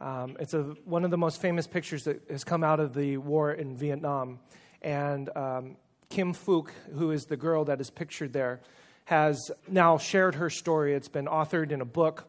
Um, 0.00 0.36
it's 0.38 0.54
a, 0.54 0.62
one 0.84 1.04
of 1.04 1.10
the 1.10 1.18
most 1.18 1.40
famous 1.40 1.66
pictures 1.66 2.04
that 2.04 2.22
has 2.30 2.44
come 2.44 2.62
out 2.62 2.78
of 2.78 2.94
the 2.94 3.16
war 3.16 3.52
in 3.52 3.76
Vietnam. 3.76 4.38
And 4.80 5.28
um, 5.36 5.76
Kim 6.08 6.34
Phuc, 6.34 6.68
who 6.94 7.10
is 7.10 7.24
the 7.24 7.36
girl 7.36 7.64
that 7.64 7.80
is 7.80 7.90
pictured 7.90 8.32
there, 8.32 8.60
has 9.06 9.50
now 9.66 9.98
shared 9.98 10.36
her 10.36 10.50
story. 10.50 10.94
It's 10.94 11.08
been 11.08 11.26
authored 11.26 11.72
in 11.72 11.80
a 11.80 11.86
book, 11.86 12.28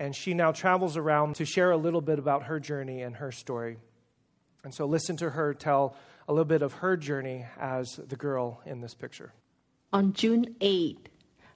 and 0.00 0.16
she 0.16 0.32
now 0.32 0.50
travels 0.50 0.96
around 0.96 1.36
to 1.36 1.44
share 1.44 1.70
a 1.70 1.76
little 1.76 2.00
bit 2.00 2.18
about 2.18 2.44
her 2.44 2.58
journey 2.58 3.02
and 3.02 3.16
her 3.16 3.30
story. 3.30 3.76
And 4.64 4.74
so 4.74 4.86
listen 4.86 5.18
to 5.18 5.28
her 5.28 5.52
tell 5.52 5.94
a 6.26 6.32
little 6.32 6.46
bit 6.46 6.62
of 6.62 6.72
her 6.72 6.96
journey 6.96 7.44
as 7.58 8.00
the 8.08 8.16
girl 8.16 8.62
in 8.64 8.80
this 8.80 8.94
picture. 8.94 9.34
On 9.92 10.14
June 10.14 10.56
8, 10.62 10.96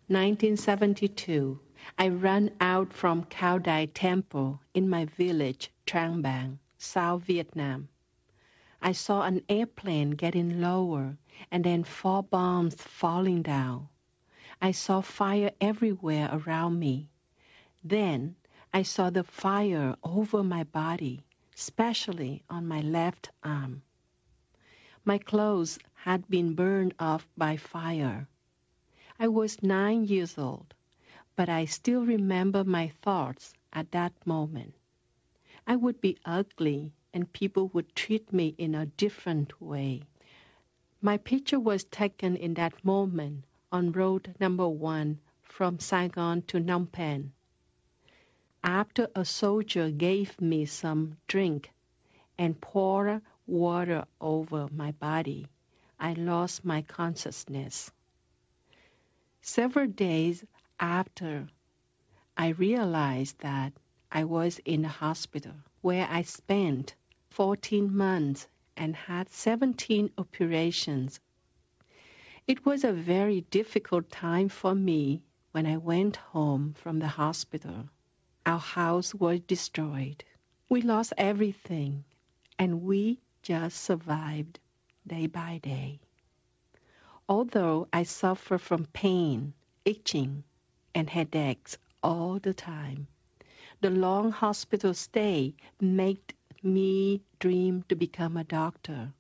1972, 0.08 1.58
I 1.98 2.08
ran 2.08 2.50
out 2.60 2.92
from 2.92 3.24
Cao 3.24 3.62
Dai 3.62 3.86
Temple 3.86 4.60
in 4.74 4.90
my 4.90 5.06
village, 5.06 5.72
Trang 5.86 6.20
Bang, 6.20 6.58
South 6.76 7.22
Vietnam. 7.22 7.88
I 8.82 8.92
saw 8.92 9.22
an 9.22 9.40
airplane 9.48 10.10
getting 10.10 10.60
lower 10.60 11.16
and 11.50 11.64
then 11.64 11.82
four 11.82 12.22
bombs 12.22 12.74
falling 12.74 13.40
down. 13.40 13.88
I 14.60 14.72
saw 14.72 15.00
fire 15.00 15.52
everywhere 15.62 16.28
around 16.30 16.78
me. 16.78 17.08
Then 17.86 18.36
I 18.72 18.82
saw 18.82 19.10
the 19.10 19.24
fire 19.24 19.94
over 20.02 20.42
my 20.42 20.64
body, 20.64 21.22
especially 21.54 22.42
on 22.48 22.66
my 22.66 22.80
left 22.80 23.28
arm. 23.42 23.82
My 25.04 25.18
clothes 25.18 25.78
had 25.92 26.26
been 26.30 26.54
burned 26.54 26.94
off 26.98 27.28
by 27.36 27.58
fire. 27.58 28.26
I 29.18 29.28
was 29.28 29.62
nine 29.62 30.06
years 30.06 30.38
old, 30.38 30.72
but 31.36 31.50
I 31.50 31.66
still 31.66 32.06
remember 32.06 32.64
my 32.64 32.88
thoughts 32.88 33.52
at 33.70 33.90
that 33.92 34.14
moment. 34.26 34.74
I 35.66 35.76
would 35.76 36.00
be 36.00 36.16
ugly 36.24 36.90
and 37.12 37.30
people 37.34 37.68
would 37.74 37.94
treat 37.94 38.32
me 38.32 38.54
in 38.56 38.74
a 38.74 38.86
different 38.86 39.60
way. 39.60 40.04
My 41.02 41.18
picture 41.18 41.60
was 41.60 41.84
taken 41.84 42.34
in 42.34 42.54
that 42.54 42.82
moment 42.82 43.44
on 43.70 43.92
road 43.92 44.34
number 44.40 44.66
one 44.68 45.20
from 45.42 45.78
Saigon 45.78 46.40
to 46.48 46.60
Phnom 46.60 46.90
Penh. 46.90 47.32
After 48.66 49.11
a 49.14 49.26
soldier 49.26 49.90
gave 49.90 50.40
me 50.40 50.64
some 50.64 51.18
drink 51.26 51.71
and 52.38 52.59
poured 52.59 53.21
water 53.47 54.06
over 54.23 54.68
my 54.73 54.92
body, 54.92 55.49
I 56.00 56.14
lost 56.14 56.64
my 56.64 56.80
consciousness. 56.80 57.92
Several 59.42 59.87
days 59.87 60.42
after, 60.80 61.47
I 62.38 62.49
realized 62.49 63.38
that 63.40 63.75
I 64.11 64.25
was 64.25 64.59
in 64.64 64.87
a 64.87 64.88
hospital 64.88 65.52
where 65.83 66.09
I 66.11 66.23
spent 66.23 66.94
14 67.33 67.94
months 67.94 68.49
and 68.78 68.97
had 68.97 69.28
17 69.28 70.11
operations. 70.16 71.21
It 72.47 72.64
was 72.64 72.83
a 72.83 72.94
very 72.94 73.42
difficult 73.42 74.09
time 74.11 74.49
for 74.49 74.75
me 74.75 75.23
when 75.52 75.66
I 75.66 75.76
went 75.76 76.16
home 76.16 76.73
from 76.73 76.99
the 76.99 77.09
hospital. 77.09 77.90
Our 78.46 78.58
house 78.58 79.14
was 79.14 79.40
destroyed. 79.40 80.22
We 80.68 80.82
lost 80.82 81.14
everything, 81.16 82.04
and 82.58 82.82
we 82.82 83.20
just 83.42 83.78
survived 83.78 84.60
day 85.06 85.26
by 85.28 85.58
day. 85.62 86.00
Although 87.26 87.88
I 87.90 88.02
suffer 88.02 88.58
from 88.58 88.84
pain, 88.84 89.54
itching, 89.86 90.44
and 90.94 91.08
headaches 91.08 91.78
all 92.02 92.38
the 92.38 92.52
time, 92.52 93.06
the 93.80 93.88
long 93.88 94.30
hospital 94.30 94.92
stay 94.92 95.54
made 95.80 96.34
me 96.62 97.22
dream 97.38 97.82
to 97.88 97.96
become 97.96 98.36
a 98.36 98.44
doctor. 98.44 99.14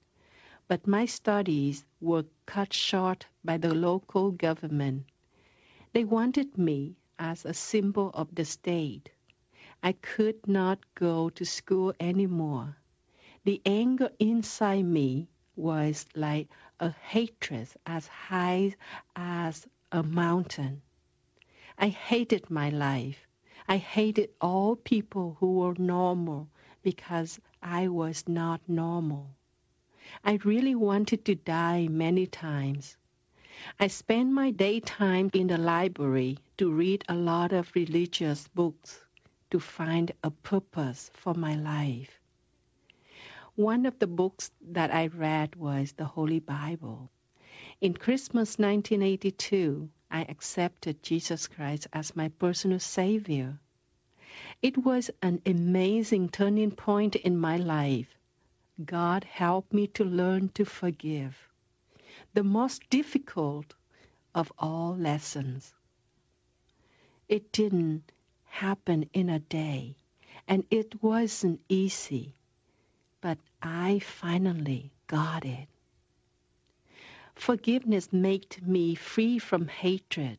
But 0.68 0.86
my 0.86 1.06
studies 1.06 1.82
were 1.98 2.26
cut 2.44 2.74
short 2.74 3.26
by 3.42 3.56
the 3.56 3.74
local 3.74 4.32
government. 4.32 5.06
They 5.94 6.04
wanted 6.04 6.58
me 6.58 6.96
as 7.18 7.46
a 7.46 7.54
symbol 7.54 8.10
of 8.12 8.34
the 8.34 8.44
state. 8.44 9.10
I 9.84 9.92
could 9.92 10.48
not 10.48 10.80
go 10.96 11.28
to 11.30 11.44
school 11.44 11.94
anymore 12.00 12.78
the 13.44 13.60
anger 13.66 14.10
inside 14.18 14.86
me 14.86 15.28
was 15.54 16.06
like 16.14 16.48
a 16.80 16.90
hatred 16.90 17.68
as 17.84 18.06
high 18.06 18.74
as 19.14 19.66
a 19.92 20.02
mountain. 20.02 20.80
I 21.76 21.88
hated 21.88 22.48
my 22.48 22.70
life. 22.70 23.26
I 23.68 23.76
hated 23.76 24.30
all 24.40 24.76
people 24.76 25.36
who 25.40 25.58
were 25.58 25.74
normal 25.78 26.48
because 26.82 27.38
I 27.62 27.88
was 27.88 28.26
not 28.26 28.62
normal. 28.66 29.36
I 30.24 30.38
really 30.42 30.74
wanted 30.74 31.26
to 31.26 31.34
die 31.34 31.88
many 31.88 32.26
times. 32.26 32.96
I 33.78 33.88
spent 33.88 34.32
my 34.32 34.52
daytime 34.52 35.30
in 35.34 35.48
the 35.48 35.58
library 35.58 36.38
to 36.56 36.72
read 36.72 37.04
a 37.10 37.14
lot 37.14 37.52
of 37.52 37.74
religious 37.74 38.48
books 38.48 39.03
to 39.50 39.60
find 39.60 40.12
a 40.22 40.30
purpose 40.30 41.10
for 41.14 41.34
my 41.34 41.54
life. 41.54 42.20
One 43.56 43.86
of 43.86 43.98
the 43.98 44.06
books 44.06 44.50
that 44.72 44.92
I 44.92 45.06
read 45.06 45.54
was 45.54 45.92
the 45.92 46.04
Holy 46.04 46.40
Bible. 46.40 47.10
In 47.80 47.94
Christmas 47.94 48.58
1982, 48.58 49.90
I 50.10 50.22
accepted 50.22 51.02
Jesus 51.02 51.46
Christ 51.46 51.86
as 51.92 52.16
my 52.16 52.28
personal 52.28 52.80
Savior. 52.80 53.58
It 54.62 54.78
was 54.78 55.10
an 55.22 55.40
amazing 55.46 56.30
turning 56.30 56.72
point 56.72 57.14
in 57.14 57.38
my 57.38 57.56
life. 57.56 58.18
God 58.84 59.22
helped 59.24 59.72
me 59.72 59.86
to 59.88 60.04
learn 60.04 60.48
to 60.54 60.64
forgive. 60.64 61.36
The 62.32 62.42
most 62.42 62.90
difficult 62.90 63.74
of 64.34 64.52
all 64.58 64.96
lessons. 64.96 65.72
It 67.28 67.52
didn't 67.52 68.10
happen 68.54 69.10
in 69.12 69.28
a 69.28 69.40
day, 69.40 69.96
and 70.46 70.64
it 70.70 71.02
wasn't 71.02 71.60
easy, 71.68 72.32
but 73.20 73.36
I 73.60 73.98
finally 73.98 74.92
got 75.08 75.44
it. 75.44 75.66
Forgiveness 77.34 78.12
made 78.12 78.64
me 78.64 78.94
free 78.94 79.40
from 79.40 79.66
hatred. 79.66 80.38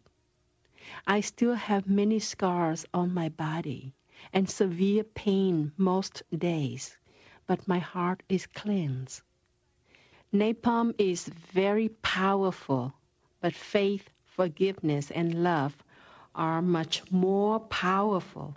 I 1.05 1.19
still 1.19 1.55
have 1.55 1.89
many 1.89 2.19
scars 2.19 2.85
on 2.93 3.13
my 3.13 3.27
body 3.27 3.93
and 4.31 4.49
severe 4.49 5.03
pain 5.03 5.73
most 5.75 6.23
days, 6.31 6.95
but 7.47 7.67
my 7.67 7.79
heart 7.79 8.23
is 8.29 8.47
cleansed. 8.47 9.21
Napalm 10.31 10.95
is 10.97 11.27
very 11.27 11.89
powerful, 11.89 12.93
but 13.41 13.53
faith, 13.53 14.09
forgiveness, 14.23 15.11
and 15.11 15.43
love 15.43 15.75
are 16.35 16.61
much 16.61 17.01
more 17.11 17.59
powerful. 17.59 18.55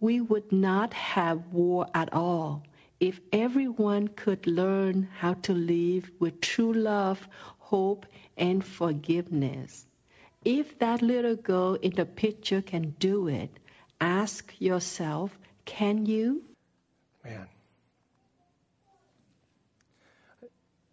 We 0.00 0.20
would 0.20 0.50
not 0.52 0.92
have 0.94 1.46
war 1.52 1.86
at 1.94 2.12
all 2.12 2.62
if 2.98 3.20
everyone 3.32 4.08
could 4.08 4.46
learn 4.46 5.08
how 5.18 5.34
to 5.34 5.52
live 5.52 6.10
with 6.18 6.40
true 6.40 6.72
love, 6.72 7.26
hope, 7.58 8.06
and 8.36 8.64
forgiveness. 8.64 9.86
If 10.44 10.78
that 10.78 11.02
little 11.02 11.36
girl 11.36 11.74
in 11.74 11.92
the 11.92 12.06
picture 12.06 12.62
can 12.62 12.94
do 12.98 13.28
it, 13.28 13.50
ask 14.00 14.54
yourself, 14.58 15.36
can 15.64 16.06
you? 16.06 16.44
Man. 17.24 17.48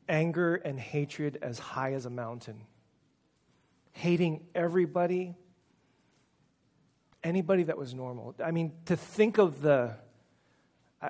Anger 0.09 0.55
and 0.55 0.79
hatred 0.79 1.37
as 1.41 1.59
high 1.59 1.93
as 1.93 2.05
a 2.05 2.09
mountain. 2.09 2.61
Hating 3.93 4.41
everybody, 4.55 5.35
anybody 7.23 7.63
that 7.63 7.77
was 7.77 7.93
normal. 7.93 8.35
I 8.43 8.51
mean, 8.51 8.73
to 8.85 8.95
think 8.97 9.37
of 9.37 9.61
the 9.61 9.95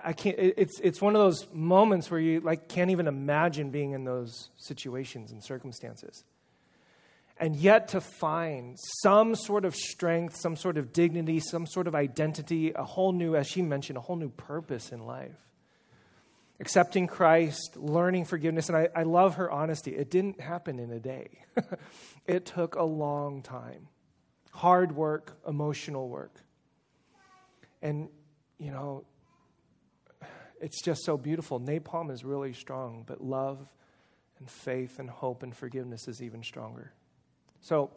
I 0.04 0.14
can't, 0.14 0.36
it's, 0.40 0.80
it's 0.80 1.02
one 1.02 1.16
of 1.16 1.22
those 1.22 1.48
moments 1.54 2.10
where 2.10 2.20
you 2.20 2.40
like 2.40 2.68
can't 2.68 2.90
even 2.90 3.08
imagine 3.08 3.70
being 3.70 3.92
in 3.92 4.06
those 4.06 4.50
situations 4.58 5.32
and 5.32 5.44
circumstances. 5.44 6.24
And 7.38 7.56
yet 7.56 7.90
to 7.90 8.02
find 8.02 8.78
some 9.02 9.36
sort 9.36 9.66
of 9.66 9.76
strength, 9.76 10.36
some 10.36 10.56
sort 10.56 10.78
of 10.78 10.94
dignity, 10.94 11.40
some 11.40 11.68
sort 11.68 11.88
of 11.88 11.94
identity, 11.94 12.72
a 12.74 12.84
whole 12.84 13.12
new, 13.12 13.36
as 13.36 13.48
she 13.48 13.62
mentioned, 13.62 13.98
a 13.98 14.02
whole 14.02 14.16
new 14.16 14.30
purpose 14.30 14.92
in 14.92 15.06
life. 15.06 15.38
Accepting 16.60 17.06
Christ, 17.06 17.76
learning 17.76 18.26
forgiveness. 18.26 18.70
And 18.70 18.78
I, 18.78 18.90
I 18.96 19.04
love 19.04 19.36
her 19.36 19.52
honesty. 19.52 19.96
It 19.96 20.10
didn't 20.10 20.40
happen 20.40 20.80
in 20.80 20.92
a 20.92 21.00
day, 21.00 21.30
it 22.26 22.46
took 22.46 22.76
a 22.76 22.84
long 22.84 23.44
time. 23.44 23.90
Hard 24.54 24.96
work, 24.96 25.36
emotional 25.48 26.08
work. 26.08 26.36
And, 27.82 28.08
you 28.60 28.72
know, 28.72 29.04
it's 30.62 30.82
just 30.82 31.04
so 31.04 31.18
beautiful. 31.18 31.60
Napalm 31.60 32.12
is 32.12 32.24
really 32.24 32.54
strong, 32.54 33.04
but 33.06 33.22
love 33.22 33.68
and 34.38 34.50
faith 34.50 35.00
and 35.00 35.10
hope 35.10 35.44
and 35.44 35.56
forgiveness 35.56 36.08
is 36.08 36.22
even 36.22 36.44
stronger. 36.44 36.94
So, 37.62 37.92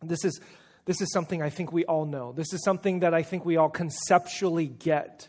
this 0.00 0.24
is, 0.24 0.40
this 0.86 1.00
is 1.00 1.12
something 1.12 1.42
I 1.42 1.50
think 1.50 1.72
we 1.72 1.84
all 1.84 2.06
know. 2.06 2.32
This 2.32 2.52
is 2.52 2.64
something 2.64 3.00
that 3.00 3.12
I 3.12 3.22
think 3.22 3.44
we 3.44 3.56
all 3.56 3.68
conceptually 3.68 4.68
get. 4.68 5.28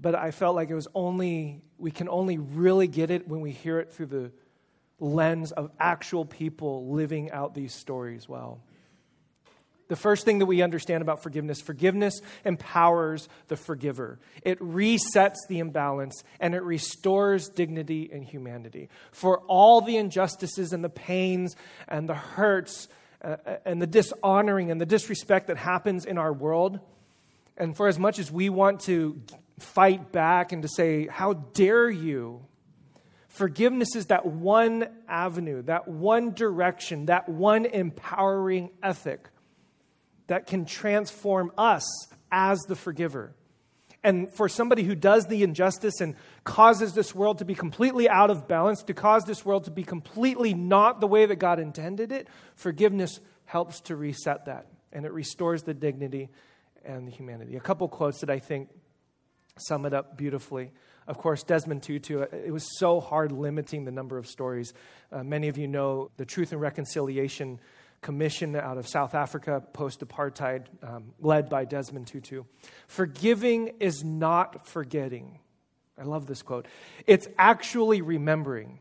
But 0.00 0.14
I 0.14 0.30
felt 0.30 0.54
like 0.54 0.70
it 0.70 0.74
was 0.74 0.88
only, 0.94 1.62
we 1.78 1.90
can 1.90 2.08
only 2.08 2.38
really 2.38 2.86
get 2.86 3.10
it 3.10 3.26
when 3.26 3.40
we 3.40 3.50
hear 3.50 3.80
it 3.80 3.92
through 3.92 4.06
the 4.06 4.30
lens 5.00 5.52
of 5.52 5.70
actual 5.80 6.24
people 6.24 6.90
living 6.90 7.30
out 7.30 7.54
these 7.54 7.74
stories 7.74 8.28
well. 8.28 8.60
The 9.90 9.96
first 9.96 10.24
thing 10.24 10.38
that 10.38 10.46
we 10.46 10.62
understand 10.62 11.02
about 11.02 11.20
forgiveness 11.20 11.60
forgiveness 11.60 12.20
empowers 12.44 13.28
the 13.48 13.56
forgiver. 13.56 14.20
It 14.44 14.60
resets 14.60 15.38
the 15.48 15.58
imbalance 15.58 16.22
and 16.38 16.54
it 16.54 16.62
restores 16.62 17.48
dignity 17.48 18.08
and 18.12 18.24
humanity. 18.24 18.88
For 19.10 19.40
all 19.48 19.80
the 19.80 19.96
injustices 19.96 20.72
and 20.72 20.84
the 20.84 20.88
pains 20.88 21.56
and 21.88 22.08
the 22.08 22.14
hurts 22.14 22.86
uh, 23.20 23.38
and 23.64 23.82
the 23.82 23.86
dishonoring 23.88 24.70
and 24.70 24.80
the 24.80 24.86
disrespect 24.86 25.48
that 25.48 25.56
happens 25.56 26.04
in 26.04 26.18
our 26.18 26.32
world, 26.32 26.78
and 27.56 27.76
for 27.76 27.88
as 27.88 27.98
much 27.98 28.20
as 28.20 28.30
we 28.30 28.48
want 28.48 28.78
to 28.82 29.20
fight 29.58 30.12
back 30.12 30.52
and 30.52 30.62
to 30.62 30.68
say, 30.68 31.08
How 31.08 31.32
dare 31.32 31.90
you? 31.90 32.46
Forgiveness 33.26 33.96
is 33.96 34.06
that 34.06 34.24
one 34.24 34.86
avenue, 35.08 35.62
that 35.62 35.88
one 35.88 36.32
direction, 36.32 37.06
that 37.06 37.28
one 37.28 37.64
empowering 37.64 38.70
ethic 38.84 39.26
that 40.30 40.46
can 40.46 40.64
transform 40.64 41.50
us 41.58 41.84
as 42.30 42.60
the 42.68 42.76
forgiver. 42.76 43.34
And 44.04 44.32
for 44.32 44.48
somebody 44.48 44.84
who 44.84 44.94
does 44.94 45.26
the 45.26 45.42
injustice 45.42 46.00
and 46.00 46.14
causes 46.44 46.94
this 46.94 47.16
world 47.16 47.38
to 47.38 47.44
be 47.44 47.56
completely 47.56 48.08
out 48.08 48.30
of 48.30 48.46
balance, 48.46 48.84
to 48.84 48.94
cause 48.94 49.24
this 49.24 49.44
world 49.44 49.64
to 49.64 49.72
be 49.72 49.82
completely 49.82 50.54
not 50.54 51.00
the 51.00 51.08
way 51.08 51.26
that 51.26 51.36
God 51.40 51.58
intended 51.58 52.12
it, 52.12 52.28
forgiveness 52.54 53.18
helps 53.44 53.80
to 53.82 53.96
reset 53.96 54.44
that. 54.44 54.68
And 54.92 55.04
it 55.04 55.12
restores 55.12 55.64
the 55.64 55.74
dignity 55.74 56.28
and 56.84 57.08
the 57.08 57.12
humanity. 57.12 57.56
A 57.56 57.60
couple 57.60 57.88
quotes 57.88 58.20
that 58.20 58.30
I 58.30 58.38
think 58.38 58.68
sum 59.58 59.84
it 59.84 59.92
up 59.92 60.16
beautifully. 60.16 60.70
Of 61.08 61.18
course, 61.18 61.42
Desmond 61.42 61.82
Tutu, 61.82 62.20
it 62.20 62.52
was 62.52 62.78
so 62.78 63.00
hard 63.00 63.32
limiting 63.32 63.84
the 63.84 63.90
number 63.90 64.16
of 64.16 64.28
stories. 64.28 64.74
Uh, 65.10 65.24
many 65.24 65.48
of 65.48 65.58
you 65.58 65.66
know 65.66 66.12
the 66.18 66.24
Truth 66.24 66.52
and 66.52 66.60
Reconciliation 66.60 67.58
commission 68.02 68.56
out 68.56 68.78
of 68.78 68.88
South 68.88 69.14
Africa, 69.14 69.62
post 69.72 70.00
apartheid, 70.00 70.64
um, 70.82 71.12
led 71.20 71.48
by 71.48 71.64
Desmond 71.64 72.06
Tutu. 72.06 72.44
Forgiving 72.86 73.74
is 73.80 74.02
not 74.02 74.66
forgetting. 74.66 75.38
I 75.98 76.04
love 76.04 76.26
this 76.26 76.42
quote. 76.42 76.66
It's 77.06 77.28
actually 77.38 78.00
remembering. 78.00 78.78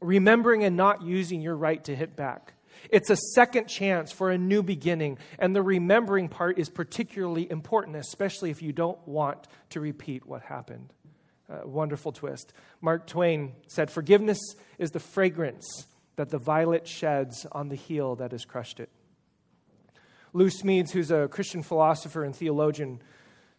Remembering 0.00 0.64
and 0.64 0.76
not 0.76 1.02
using 1.02 1.40
your 1.40 1.56
right 1.56 1.82
to 1.84 1.94
hit 1.94 2.16
back. 2.16 2.54
It's 2.90 3.10
a 3.10 3.16
second 3.34 3.66
chance 3.66 4.12
for 4.12 4.30
a 4.30 4.38
new 4.38 4.62
beginning, 4.62 5.18
and 5.38 5.54
the 5.54 5.62
remembering 5.62 6.28
part 6.28 6.58
is 6.58 6.68
particularly 6.68 7.50
important, 7.50 7.96
especially 7.96 8.50
if 8.50 8.62
you 8.62 8.72
don't 8.72 8.98
want 9.06 9.48
to 9.70 9.80
repeat 9.80 10.26
what 10.26 10.42
happened. 10.42 10.92
Uh, 11.50 11.66
wonderful 11.66 12.12
twist. 12.12 12.52
Mark 12.80 13.06
Twain 13.06 13.54
said, 13.66 13.90
Forgiveness 13.90 14.38
is 14.78 14.90
the 14.90 15.00
fragrance 15.00 15.86
that 16.18 16.30
the 16.30 16.38
violet 16.38 16.84
sheds 16.84 17.46
on 17.52 17.68
the 17.68 17.76
heel 17.76 18.16
that 18.16 18.32
has 18.32 18.44
crushed 18.44 18.80
it. 18.80 18.88
Lou 20.32 20.50
Smedes, 20.50 20.90
who's 20.90 21.12
a 21.12 21.28
Christian 21.28 21.62
philosopher 21.62 22.24
and 22.24 22.34
theologian, 22.34 23.00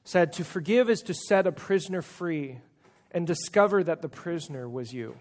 said, 0.04 0.34
To 0.34 0.44
forgive 0.44 0.90
is 0.90 1.02
to 1.04 1.14
set 1.14 1.48
a 1.48 1.54
prisoner 1.54 2.02
free 2.02 2.60
and 3.12 3.26
discover 3.26 3.82
that 3.86 4.02
the 4.02 4.10
prisoner 4.10 4.68
was 4.68 4.92
you. 4.92 5.16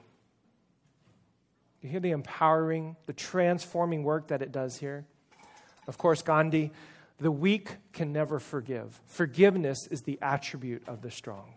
You 1.81 1.91
hear 1.91 2.01
the 2.01 2.11
empowering, 2.11 2.97
the 3.07 3.13
transforming 3.13 4.03
work 4.03 4.29
that 4.29 4.43
it 4.43 4.51
does 4.51 4.77
here? 4.77 5.07
Of 5.87 5.97
course, 5.97 6.23
Gandhi, 6.23 6.73
the 7.21 7.31
weak 7.31 7.77
can 7.93 8.13
never 8.13 8.41
forgive. 8.41 9.01
Forgiveness 9.07 9.87
is 9.93 10.03
the 10.03 10.19
attribute 10.21 10.83
of 10.89 11.03
the 11.03 11.11
strong. 11.13 11.55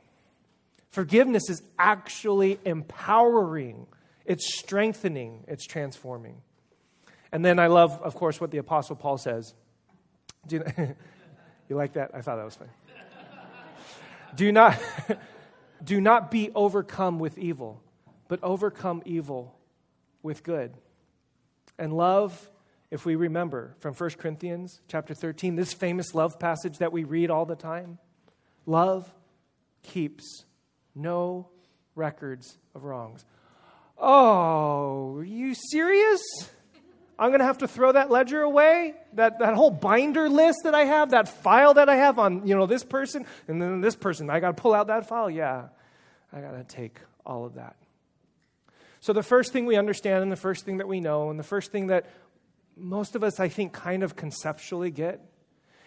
Forgiveness 0.91 1.49
is 1.49 1.63
actually 1.79 2.59
empowering 2.65 3.87
it's 4.25 4.57
strengthening, 4.57 5.43
it's 5.47 5.65
transforming. 5.65 6.41
And 7.31 7.45
then 7.45 7.59
I 7.59 7.67
love, 7.67 7.99
of 8.01 8.15
course, 8.15 8.41
what 8.41 8.51
the 8.51 8.57
Apostle 8.57 8.95
Paul 8.95 9.17
says. 9.17 9.53
Do 10.47 10.57
you, 10.57 10.63
you 11.69 11.75
like 11.75 11.93
that? 11.93 12.11
I 12.13 12.21
thought 12.21 12.37
that 12.37 12.45
was 12.45 12.55
funny. 12.55 12.71
do 14.35 14.51
not, 14.51 14.79
do 15.83 16.01
not 16.01 16.29
be 16.29 16.51
overcome 16.53 17.19
with 17.19 17.37
evil, 17.37 17.81
but 18.27 18.39
overcome 18.43 19.01
evil 19.05 19.57
with 20.23 20.43
good. 20.43 20.73
And 21.77 21.93
love, 21.93 22.49
if 22.91 23.05
we 23.05 23.15
remember 23.15 23.75
from 23.79 23.93
1 23.93 24.09
Corinthians 24.11 24.81
chapter 24.87 25.13
13, 25.13 25.55
this 25.55 25.73
famous 25.73 26.13
love 26.13 26.39
passage 26.39 26.77
that 26.79 26.91
we 26.91 27.03
read 27.05 27.31
all 27.31 27.45
the 27.45 27.55
time, 27.55 27.97
love 28.65 29.11
keeps 29.83 30.45
no 30.93 31.49
records 31.95 32.57
of 32.75 32.83
wrongs. 32.83 33.25
Oh, 34.03 35.17
are 35.17 35.23
you 35.23 35.53
serious? 35.53 36.21
I'm 37.19 37.29
going 37.29 37.39
to 37.39 37.45
have 37.45 37.59
to 37.59 37.67
throw 37.67 37.91
that 37.91 38.09
ledger 38.09 38.41
away? 38.41 38.95
That, 39.13 39.37
that 39.39 39.53
whole 39.53 39.69
binder 39.69 40.27
list 40.27 40.61
that 40.63 40.73
I 40.73 40.85
have, 40.85 41.11
that 41.11 41.29
file 41.29 41.75
that 41.75 41.87
I 41.87 41.95
have 41.97 42.17
on, 42.17 42.47
you 42.47 42.55
know, 42.55 42.65
this 42.65 42.83
person 42.83 43.27
and 43.47 43.61
then 43.61 43.79
this 43.79 43.95
person. 43.95 44.31
I 44.31 44.39
got 44.39 44.57
to 44.57 44.61
pull 44.61 44.73
out 44.73 44.87
that 44.87 45.07
file? 45.07 45.29
Yeah, 45.29 45.67
I 46.33 46.41
got 46.41 46.53
to 46.53 46.63
take 46.63 46.99
all 47.23 47.45
of 47.45 47.53
that. 47.55 47.75
So, 49.01 49.13
the 49.13 49.23
first 49.23 49.53
thing 49.53 49.67
we 49.67 49.75
understand, 49.75 50.23
and 50.23 50.31
the 50.31 50.35
first 50.35 50.65
thing 50.65 50.77
that 50.77 50.87
we 50.87 50.99
know, 50.99 51.29
and 51.29 51.39
the 51.39 51.43
first 51.43 51.71
thing 51.71 51.87
that 51.87 52.07
most 52.75 53.15
of 53.15 53.23
us, 53.23 53.39
I 53.39 53.49
think, 53.49 53.71
kind 53.71 54.01
of 54.01 54.15
conceptually 54.15 54.89
get 54.89 55.23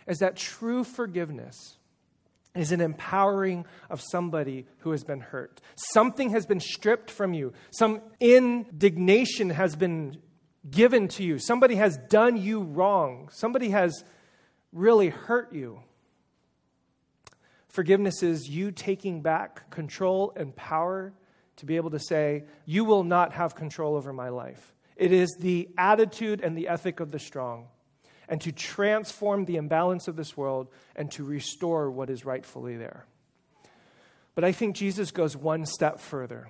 is 0.07 0.19
that 0.19 0.37
true 0.37 0.85
forgiveness 0.85 1.79
is 2.55 2.73
an 2.73 2.81
empowering 2.81 3.67
of 3.91 4.01
somebody 4.01 4.67
who 4.79 4.93
has 4.93 5.05
been 5.05 5.21
hurt. 5.21 5.61
Something 5.75 6.31
has 6.31 6.47
been 6.47 6.61
stripped 6.61 7.11
from 7.11 7.35
you, 7.35 7.53
some 7.71 8.01
indignation 8.21 9.51
has 9.51 9.77
been 9.77 10.19
given 10.71 11.09
to 11.09 11.23
you. 11.23 11.39
Somebody 11.39 11.77
has 11.77 11.99
done 12.09 12.37
you 12.37 12.63
wrong. 12.63 13.29
Somebody 13.33 13.71
has 13.71 14.05
really 14.73 15.09
hurt 15.09 15.53
you. 15.53 15.81
Forgiveness 17.69 18.23
is 18.23 18.49
you 18.49 18.71
taking 18.71 19.21
back 19.21 19.71
control 19.71 20.33
and 20.37 20.55
power 20.55 21.13
to 21.57 21.67
be 21.67 21.77
able 21.77 21.91
to 21.91 21.99
say, 21.99 22.45
You 22.65 22.85
will 22.85 23.05
not 23.05 23.33
have 23.33 23.55
control 23.55 23.97
over 23.97 24.13
my 24.13 24.29
life. 24.29 24.75
It 24.97 25.13
is 25.13 25.37
the 25.39 25.69
attitude 25.77 26.41
and 26.41 26.57
the 26.57 26.69
ethic 26.69 27.01
of 27.01 27.11
the 27.11 27.19
strong, 27.19 27.67
and 28.29 28.41
to 28.41 28.53
transform 28.53 29.45
the 29.45 29.57
imbalance 29.57 30.09
of 30.09 30.17
this 30.17 30.37
world 30.37 30.69
and 30.97 31.11
to 31.13 31.25
restore 31.25 31.91
what 31.91 32.11
is 32.11 32.25
rightfully 32.25 32.77
there. 32.77 33.07
But 34.35 34.45
I 34.45 34.53
think 34.53 34.77
Jesus 34.77 35.11
goes 35.11 35.37
one 35.37 35.67
step 35.67 36.01
further. 36.01 36.49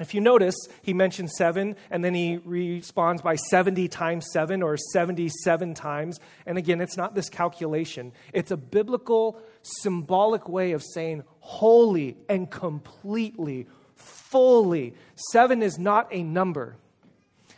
If 0.00 0.14
you 0.14 0.22
notice, 0.22 0.54
he 0.80 0.94
mentions 0.94 1.32
seven, 1.36 1.76
and 1.90 2.02
then 2.02 2.14
he 2.14 2.38
responds 2.38 3.20
by 3.20 3.36
70 3.36 3.86
times 3.88 4.26
seven 4.32 4.62
or 4.62 4.78
77 4.78 5.74
times. 5.74 6.18
And 6.46 6.56
again, 6.56 6.80
it's 6.80 6.96
not 6.96 7.14
this 7.14 7.28
calculation, 7.28 8.12
it's 8.32 8.50
a 8.50 8.56
biblical, 8.56 9.38
symbolic 9.62 10.48
way 10.48 10.72
of 10.72 10.82
saying 10.82 11.24
wholly 11.40 12.16
and 12.30 12.50
completely, 12.50 13.66
fully. 13.94 14.94
Seven 15.32 15.62
is 15.62 15.78
not 15.78 16.08
a 16.10 16.22
number, 16.22 16.76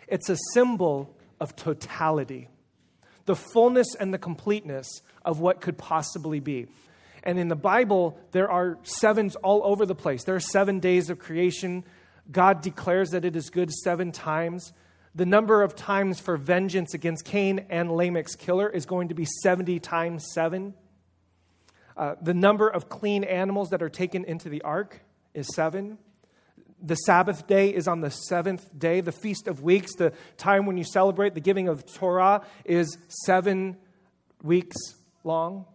it's 0.08 0.28
a 0.28 0.36
symbol 0.52 1.14
of 1.38 1.54
totality, 1.54 2.48
the 3.24 3.36
fullness 3.36 3.94
and 3.94 4.12
the 4.12 4.18
completeness 4.18 4.88
of 5.24 5.40
what 5.40 5.60
could 5.60 5.78
possibly 5.78 6.40
be. 6.40 6.66
And 7.22 7.38
in 7.38 7.48
the 7.48 7.56
Bible, 7.56 8.18
there 8.32 8.50
are 8.50 8.78
sevens 8.82 9.36
all 9.36 9.62
over 9.64 9.86
the 9.86 9.94
place. 9.94 10.24
There 10.24 10.34
are 10.34 10.40
seven 10.40 10.80
days 10.80 11.08
of 11.08 11.18
creation. 11.18 11.84
God 12.30 12.62
declares 12.62 13.10
that 13.10 13.24
it 13.24 13.36
is 13.36 13.50
good 13.50 13.70
seven 13.70 14.10
times. 14.12 14.72
The 15.14 15.26
number 15.26 15.62
of 15.62 15.76
times 15.76 16.20
for 16.20 16.36
vengeance 16.36 16.94
against 16.94 17.24
Cain 17.24 17.66
and 17.68 17.90
Lamech's 17.90 18.34
killer 18.34 18.68
is 18.68 18.86
going 18.86 19.08
to 19.08 19.14
be 19.14 19.26
70 19.26 19.78
times 19.80 20.26
seven. 20.32 20.74
Uh, 21.96 22.14
the 22.20 22.34
number 22.34 22.68
of 22.68 22.88
clean 22.88 23.22
animals 23.22 23.70
that 23.70 23.82
are 23.82 23.90
taken 23.90 24.24
into 24.24 24.48
the 24.48 24.62
ark 24.62 25.00
is 25.34 25.46
seven. 25.54 25.98
The 26.84 26.96
Sabbath 26.96 27.46
day 27.46 27.72
is 27.72 27.86
on 27.86 28.00
the 28.00 28.10
seventh 28.10 28.68
day. 28.76 29.00
The 29.00 29.12
Feast 29.12 29.46
of 29.46 29.62
Weeks, 29.62 29.94
the 29.94 30.12
time 30.36 30.66
when 30.66 30.76
you 30.76 30.82
celebrate 30.84 31.34
the 31.34 31.40
giving 31.40 31.68
of 31.68 31.86
Torah, 31.94 32.42
is 32.64 32.98
seven 33.24 33.76
weeks 34.42 34.76
long. 35.22 35.66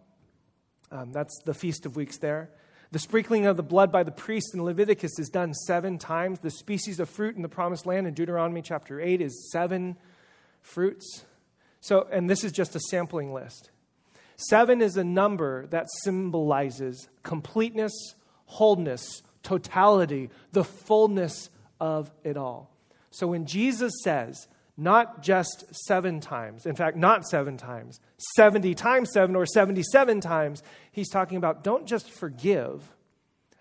Um, 0.90 1.12
that's 1.12 1.34
the 1.44 1.54
Feast 1.54 1.86
of 1.86 1.96
Weeks 1.96 2.18
there. 2.18 2.50
The 2.90 2.98
sprinkling 2.98 3.46
of 3.46 3.56
the 3.56 3.62
blood 3.62 3.90
by 3.90 4.02
the 4.02 4.10
priest 4.10 4.54
in 4.54 4.62
Leviticus 4.62 5.18
is 5.18 5.28
done 5.28 5.54
seven 5.54 5.98
times. 5.98 6.40
The 6.40 6.50
species 6.50 7.00
of 7.00 7.08
fruit 7.08 7.36
in 7.36 7.42
the 7.42 7.48
promised 7.48 7.86
land 7.86 8.06
in 8.06 8.14
Deuteronomy 8.14 8.62
chapter 8.62 9.00
8 9.00 9.20
is 9.20 9.50
seven 9.50 9.96
fruits. 10.62 11.24
So, 11.80 12.06
and 12.10 12.28
this 12.28 12.44
is 12.44 12.52
just 12.52 12.76
a 12.76 12.80
sampling 12.90 13.32
list. 13.32 13.70
Seven 14.36 14.80
is 14.80 14.96
a 14.96 15.04
number 15.04 15.66
that 15.66 15.86
symbolizes 16.02 17.08
completeness, 17.22 17.92
wholeness, 18.46 19.22
totality, 19.48 20.28
the 20.52 20.62
fullness 20.62 21.48
of 21.80 22.10
it 22.22 22.36
all. 22.36 22.70
So 23.10 23.28
when 23.28 23.46
Jesus 23.46 23.94
says, 24.04 24.46
not 24.76 25.22
just 25.22 25.64
seven 25.86 26.20
times, 26.20 26.66
in 26.66 26.76
fact, 26.76 26.98
not 26.98 27.24
seven 27.24 27.56
times, 27.56 27.98
70 28.36 28.74
times 28.74 29.10
seven 29.10 29.34
or 29.34 29.46
77 29.46 30.20
times, 30.20 30.62
he's 30.92 31.08
talking 31.08 31.38
about 31.38 31.64
don't 31.64 31.86
just 31.86 32.10
forgive 32.10 32.82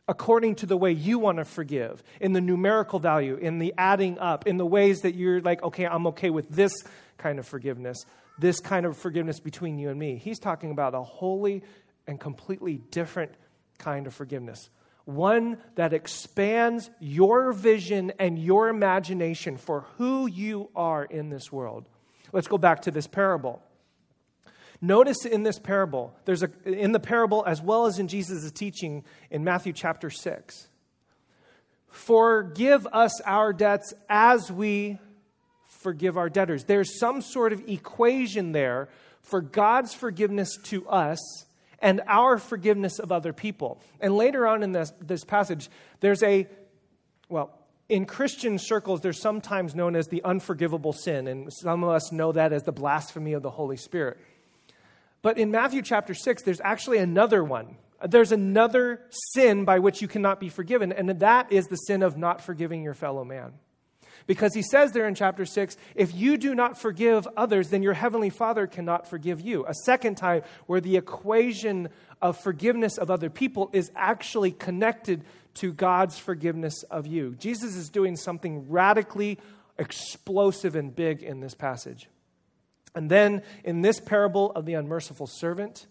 according 0.10 0.56
to 0.56 0.66
the 0.66 0.76
way 0.76 0.92
you 0.92 1.20
want 1.20 1.38
to 1.38 1.46
forgive, 1.46 2.02
in 2.22 2.32
the 2.34 2.40
numerical 2.40 2.98
value, 3.00 3.36
in 3.36 3.60
the 3.60 3.74
adding 3.78 4.18
up, 4.20 4.48
in 4.48 4.56
the 4.56 4.66
ways 4.66 5.02
that 5.02 5.16
you're 5.16 5.42
like, 5.42 5.62
okay, 5.64 5.86
I'm 5.86 6.08
okay 6.08 6.30
with 6.30 6.50
this 6.50 6.72
kind 7.18 7.40
of 7.40 7.48
forgiveness, 7.48 7.98
this 8.40 8.60
kind 8.60 8.86
of 8.86 8.98
forgiveness 8.98 9.40
between 9.40 9.78
you 9.78 9.90
and 9.90 10.00
me. 10.00 10.16
He's 10.16 10.40
talking 10.40 10.72
about 10.72 10.96
a 10.96 11.02
wholly 11.02 11.62
and 12.08 12.20
completely 12.20 12.78
different 12.90 13.34
kind 13.80 14.08
of 14.08 14.14
forgiveness 14.14 14.70
one 15.08 15.58
that 15.76 15.94
expands 15.94 16.90
your 17.00 17.54
vision 17.54 18.12
and 18.20 18.38
your 18.38 18.68
imagination 18.68 19.56
for 19.56 19.86
who 19.98 20.28
you 20.28 20.70
are 20.76 21.06
in 21.06 21.30
this 21.30 21.50
world. 21.50 21.86
Let's 22.34 22.48
go 22.50 22.58
back 22.58 22.82
to 22.82 22.92
this 22.92 23.08
parable. 23.08 23.62
Notice 24.82 25.26
in 25.26 25.44
this 25.44 25.60
parable, 25.60 26.14
there's 26.26 26.44
a 26.44 26.52
in 26.66 26.92
the 26.92 27.00
parable 27.00 27.44
as 27.48 27.62
well 27.62 27.86
as 27.86 28.00
in 28.00 28.10
Jesus' 28.10 28.52
teaching 28.52 29.06
in 29.32 29.46
Matthew 29.46 29.72
chapter 29.72 30.10
6. 30.10 30.68
Forgive 31.88 32.86
us 32.88 33.22
our 33.22 33.54
debts 33.54 33.94
as 34.10 34.52
we 34.52 35.00
forgive 35.68 36.18
our 36.18 36.30
debtors. 36.30 36.66
There's 36.66 37.00
some 37.00 37.22
sort 37.22 37.54
of 37.54 37.68
equation 37.70 38.52
there 38.52 38.90
for 39.22 39.42
God's 39.42 39.94
forgiveness 39.94 40.58
to 40.66 40.88
us 40.90 41.46
and 41.80 42.02
our 42.08 42.38
forgiveness 42.38 43.00
of 43.00 43.12
other 43.12 43.34
people. 43.34 43.82
And 44.00 44.16
later 44.16 44.48
on 44.48 44.64
in 44.64 44.72
this, 44.72 44.92
this 45.02 45.24
passage, 45.24 45.70
there's 46.00 46.24
a, 46.24 46.48
well, 47.30 47.58
in 47.90 48.06
Christian 48.06 48.60
circles, 48.60 49.02
there's 49.02 49.22
sometimes 49.22 49.74
known 49.74 49.96
as 49.96 50.08
the 50.08 50.24
unforgivable 50.24 50.94
sin, 50.94 51.28
and 51.28 51.52
some 51.54 51.84
of 51.84 51.90
us 51.90 52.12
know 52.12 52.32
that 52.32 52.52
as 52.52 52.64
the 52.64 52.72
blasphemy 52.72 53.34
of 53.34 53.44
the 53.44 53.50
Holy 53.50 53.78
Spirit. 53.78 54.18
But 55.22 55.38
in 55.38 55.52
Matthew 55.52 55.82
chapter 55.82 56.14
6, 56.14 56.44
there's 56.44 56.62
actually 56.62 56.98
another 56.98 57.44
one. 57.44 57.78
There's 58.06 58.32
another 58.32 59.02
sin 59.34 59.66
by 59.66 59.80
which 59.80 60.02
you 60.02 60.08
cannot 60.08 60.40
be 60.40 60.50
forgiven, 60.50 60.92
and 60.92 61.10
that 61.20 61.52
is 61.52 61.66
the 61.68 61.76
sin 61.76 62.04
of 62.04 62.18
not 62.18 62.42
forgiving 62.42 62.84
your 62.84 62.94
fellow 62.94 63.24
man. 63.24 63.54
Because 64.28 64.54
he 64.54 64.62
says 64.62 64.92
there 64.92 65.08
in 65.08 65.16
chapter 65.16 65.46
6, 65.46 65.78
if 65.96 66.14
you 66.14 66.38
do 66.38 66.54
not 66.54 66.80
forgive 66.80 67.28
others, 67.38 67.70
then 67.70 67.82
your 67.82 67.94
heavenly 67.94 68.30
Father 68.30 68.68
cannot 68.68 69.10
forgive 69.10 69.40
you. 69.40 69.66
A 69.66 69.74
second 69.74 70.16
time 70.16 70.44
where 70.66 70.82
the 70.82 70.98
equation 70.98 71.90
of 72.22 72.38
forgiveness 72.38 72.98
of 72.98 73.10
other 73.10 73.30
people 73.30 73.70
is 73.72 73.90
actually 73.96 74.52
connected 74.52 75.24
to 75.56 75.72
God's 75.72 76.20
forgiveness 76.20 76.84
of 76.92 77.08
you. 77.08 77.36
Jesus 77.36 77.76
is 77.76 77.90
doing 77.90 78.18
something 78.18 78.70
radically 78.70 79.40
explosive 79.80 80.76
and 80.76 80.94
big 80.96 81.24
in 81.24 81.40
this 81.40 81.56
passage. 81.56 82.10
And 82.94 83.10
then 83.10 83.44
in 83.64 83.82
this 83.82 84.00
parable 84.00 84.52
of 84.52 84.66
the 84.66 84.74
unmerciful 84.74 85.28
servant, 85.28 85.88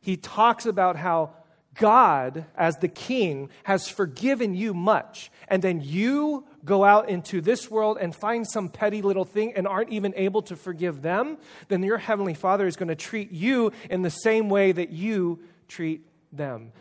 he 0.00 0.16
talks 0.16 0.66
about 0.66 0.96
how 0.96 1.32
God, 1.74 2.46
as 2.56 2.76
the 2.76 2.88
king, 2.88 3.50
has 3.64 3.88
forgiven 3.88 4.54
you 4.54 4.74
much, 4.74 5.30
and 5.48 5.62
then 5.62 5.80
you 5.82 6.46
go 6.64 6.84
out 6.84 7.08
into 7.08 7.40
this 7.40 7.70
world 7.70 7.98
and 8.00 8.14
find 8.14 8.46
some 8.46 8.68
petty 8.68 9.02
little 9.02 9.24
thing 9.24 9.52
and 9.54 9.66
aren't 9.66 9.90
even 9.90 10.14
able 10.16 10.42
to 10.42 10.56
forgive 10.56 11.02
them, 11.02 11.36
then 11.68 11.82
your 11.82 11.98
heavenly 11.98 12.34
Father 12.34 12.66
is 12.66 12.76
going 12.76 12.88
to 12.88 12.94
treat 12.94 13.30
you 13.32 13.72
in 13.90 14.02
the 14.02 14.10
same 14.10 14.48
way 14.48 14.72
that 14.72 14.90
you 14.90 15.40
treat 15.68 16.06
them. 16.32 16.72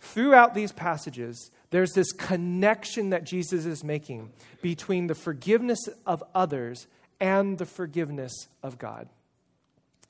Throughout 0.00 0.54
these 0.54 0.72
passages, 0.72 1.50
there's 1.70 1.92
this 1.92 2.12
connection 2.12 3.10
that 3.10 3.24
Jesus 3.24 3.66
is 3.66 3.84
making 3.84 4.30
between 4.62 5.06
the 5.06 5.14
forgiveness 5.14 5.88
of 6.06 6.22
others 6.34 6.86
and 7.20 7.58
the 7.58 7.66
forgiveness 7.66 8.48
of 8.62 8.78
God. 8.78 9.08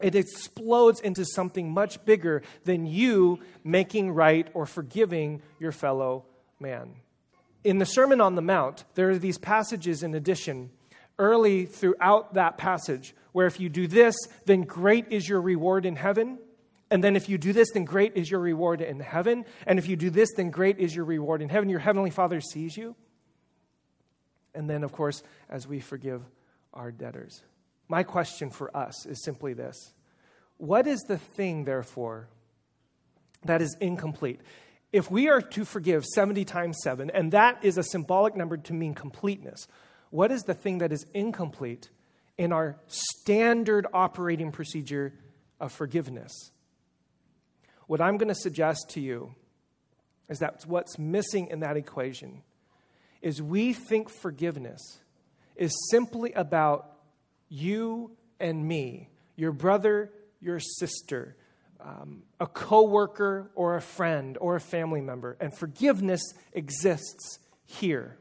It 0.01 0.15
explodes 0.15 1.01
into 1.01 1.25
something 1.25 1.71
much 1.71 2.05
bigger 2.05 2.43
than 2.65 2.87
you 2.87 3.41
making 3.65 4.11
right 4.13 4.49
or 4.55 4.67
forgiving 4.67 5.43
your 5.59 5.73
fellow 5.73 6.25
man 6.59 6.95
in 7.65 7.79
the 7.79 7.87
Sermon 7.87 8.21
on 8.21 8.35
the 8.35 8.43
Mount, 8.43 8.85
there 8.95 9.11
are 9.11 9.19
these 9.19 9.39
passages 9.39 10.03
in 10.03 10.15
addition, 10.15 10.71
early 11.19 11.67
throughout 11.67 12.35
that 12.35 12.57
passage, 12.57 13.15
where 13.33 13.47
if 13.47 13.61
you 13.61 13.69
do 13.69 13.87
this, 13.87 14.17
then 14.47 14.63
great 14.63 15.07
is 15.11 15.29
your 15.29 15.41
reward 15.41 15.85
in 15.85 15.97
heaven. 15.97 16.39
And 16.91 17.05
then 17.05 17.15
if 17.15 17.29
you 17.29 17.39
do 17.39 17.53
this, 17.53 17.71
then 17.73 17.85
great 17.85 18.17
is 18.17 18.31
your 18.31 18.41
reward 18.41 18.81
in 18.81 18.99
heaven. 18.99 19.45
And 19.67 19.79
if 19.79 19.89
you 19.89 19.97
do 19.97 20.11
this, 20.11 20.31
then 20.37 20.51
great 20.51 20.79
is 20.79 20.95
your 20.95 21.05
reward 21.05 21.43
in 21.43 21.49
heaven. 21.49 21.69
Your 21.69 21.79
heavenly 21.79 22.11
Father 22.11 22.41
sees 22.41 22.77
you. 22.77 22.97
And 24.55 24.69
then, 24.69 24.83
of 24.83 24.91
course, 24.91 25.23
as 25.49 25.69
we 25.69 25.79
forgive 25.79 26.23
our 26.75 26.91
debtors. 26.91 27.43
My 27.91 28.05
question 28.05 28.51
for 28.51 28.75
us 28.75 29.05
is 29.05 29.25
simply 29.25 29.53
this 29.53 29.93
What 30.59 30.87
is 30.87 31.01
the 31.01 31.19
thing, 31.19 31.65
therefore, 31.65 32.29
that 33.45 33.61
is 33.61 33.77
incomplete? 33.81 34.41
If 34.93 35.11
we 35.11 35.29
are 35.29 35.41
to 35.41 35.65
forgive 35.65 36.05
70 36.05 36.45
times 36.45 36.79
7, 36.85 37.11
and 37.11 37.33
that 37.33 37.65
is 37.65 37.79
a 37.79 37.83
symbolic 37.83 38.37
number 38.37 38.57
to 38.57 38.73
mean 38.73 38.95
completeness, 38.95 39.67
what 40.11 40.31
is 40.31 40.43
the 40.43 40.55
thing 40.55 40.79
that 40.79 40.93
is 40.93 41.05
incomplete 41.15 41.91
in 42.39 42.53
our 42.53 42.77
standard 42.87 43.89
operating 43.93 44.53
procedure 44.53 45.13
of 45.59 45.73
forgiveness? 45.73 46.33
What 47.89 48.01
I'm 48.01 48.19
going 48.19 48.29
to 48.29 48.35
suggest 48.37 48.91
to 48.91 49.01
you 49.01 49.35
is 50.29 50.39
that 50.39 50.65
what's 50.65 50.97
missing 50.97 51.49
in 51.49 51.61
that 51.61 51.77
equation 51.77 52.43
is 53.21 53.43
we 53.43 53.73
think 53.73 54.09
forgiveness 54.09 54.81
is 55.57 55.73
simply 55.91 56.33
about 56.33 56.90
you 57.51 58.13
and 58.39 58.67
me, 58.67 59.11
your 59.37 59.53
brother, 59.53 60.11
your 60.41 60.59
sister, 60.61 61.37
um, 61.85 62.23
a 62.39 62.47
coworker 62.47 63.51
or 63.55 63.77
a 63.77 63.83
friend 63.83 64.39
or 64.41 64.57
a 64.57 64.61
family 64.61 65.01
member, 65.01 65.37
and 65.41 65.55
forgiveness 65.55 66.23
exists 66.55 67.39
here. 67.67 68.17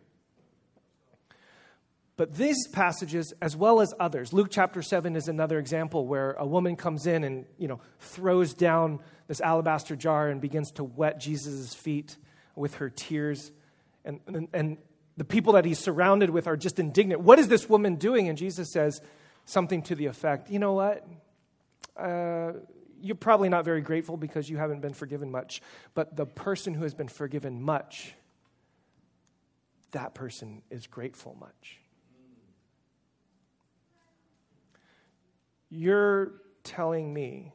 But 2.17 2.35
these 2.35 2.67
passages, 2.67 3.33
as 3.41 3.55
well 3.55 3.79
as 3.79 3.93
others, 3.97 4.33
Luke 4.33 4.49
chapter 4.51 4.81
7 4.81 5.15
is 5.15 5.29
another 5.29 5.57
example 5.57 6.05
where 6.05 6.33
a 6.33 6.45
woman 6.45 6.75
comes 6.75 7.07
in 7.07 7.23
and, 7.23 7.45
you 7.57 7.69
know, 7.69 7.79
throws 7.99 8.53
down 8.53 8.99
this 9.27 9.39
alabaster 9.39 9.95
jar 9.95 10.27
and 10.27 10.41
begins 10.41 10.71
to 10.71 10.83
wet 10.83 11.21
Jesus' 11.21 11.73
feet 11.73 12.17
with 12.57 12.75
her 12.75 12.89
tears. 12.89 13.53
And, 14.03 14.19
and, 14.27 14.47
and 14.51 14.77
the 15.15 15.23
people 15.23 15.53
that 15.53 15.63
he's 15.63 15.79
surrounded 15.79 16.29
with 16.29 16.45
are 16.47 16.57
just 16.57 16.77
indignant. 16.77 17.21
What 17.21 17.39
is 17.39 17.47
this 17.47 17.69
woman 17.69 17.95
doing? 17.95 18.27
And 18.27 18.37
Jesus 18.37 18.71
says 18.73 18.99
something 19.49 19.81
to 19.83 19.95
the 19.95 20.05
effect, 20.05 20.49
you 20.49 20.59
know 20.59 20.73
what? 20.73 21.05
Uh, 21.97 22.53
you're 23.01 23.15
probably 23.15 23.49
not 23.49 23.65
very 23.65 23.81
grateful 23.81 24.17
because 24.17 24.49
you 24.49 24.57
haven't 24.57 24.81
been 24.81 24.93
forgiven 24.93 25.31
much. 25.31 25.61
But 25.93 26.15
the 26.15 26.25
person 26.25 26.73
who 26.73 26.83
has 26.83 26.93
been 26.93 27.07
forgiven 27.07 27.61
much, 27.61 28.13
that 29.91 30.13
person 30.13 30.61
is 30.69 30.87
grateful 30.87 31.35
much. 31.39 31.79
You're 35.69 36.33
telling 36.63 37.13
me 37.13 37.53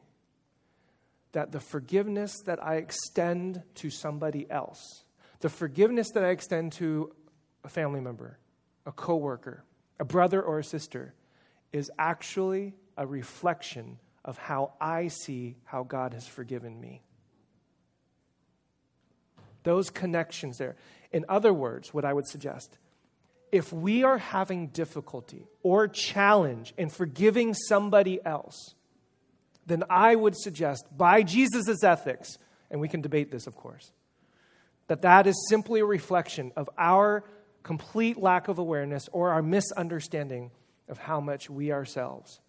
that 1.33 1.51
the 1.51 1.59
forgiveness 1.59 2.33
that 2.45 2.63
I 2.63 2.75
extend 2.75 3.61
to 3.75 3.89
somebody 3.89 4.49
else, 4.49 5.03
the 5.41 5.49
forgiveness 5.49 6.11
that 6.13 6.23
I 6.23 6.29
extend 6.29 6.71
to 6.73 7.13
a 7.63 7.69
family 7.69 7.99
member, 7.99 8.39
a 8.85 8.91
coworker, 8.91 9.63
a 9.99 10.05
brother 10.05 10.41
or 10.41 10.59
a 10.59 10.63
sister, 10.63 11.13
is 11.75 11.91
actually 11.99 12.73
a 12.95 13.05
reflection 13.05 13.99
of 14.23 14.37
how 14.37 14.71
I 14.79 15.09
see 15.09 15.57
how 15.65 15.83
God 15.83 16.13
has 16.13 16.25
forgiven 16.25 16.79
me. 16.79 17.01
Those 19.63 19.89
connections 19.89 20.57
there. 20.57 20.77
In 21.11 21.25
other 21.27 21.53
words, 21.53 21.93
what 21.93 22.05
I 22.05 22.13
would 22.13 22.27
suggest 22.27 22.77
if 23.51 23.73
we 23.73 24.03
are 24.03 24.17
having 24.17 24.67
difficulty 24.67 25.47
or 25.63 25.87
challenge 25.89 26.73
in 26.77 26.89
forgiving 26.89 27.53
somebody 27.53 28.23
else, 28.25 28.73
then 29.65 29.83
I 29.89 30.15
would 30.15 30.35
suggest, 30.37 30.85
by 30.97 31.23
Jesus' 31.23 31.83
ethics, 31.83 32.37
and 32.71 32.79
we 32.79 32.87
can 32.87 33.01
debate 33.01 33.31
this, 33.31 33.47
of 33.47 33.55
course, 33.55 33.91
that 34.87 35.01
that 35.01 35.27
is 35.27 35.47
simply 35.49 35.81
a 35.81 35.85
reflection 35.85 36.53
of 36.55 36.69
our 36.77 37.25
complete 37.63 38.17
lack 38.17 38.47
of 38.47 38.59
awareness 38.59 39.09
or 39.11 39.31
our 39.31 39.41
misunderstanding 39.41 40.51
of 40.87 40.97
how 40.97 41.19
much 41.19 41.49
we 41.49 41.71
ourselves 41.71 42.39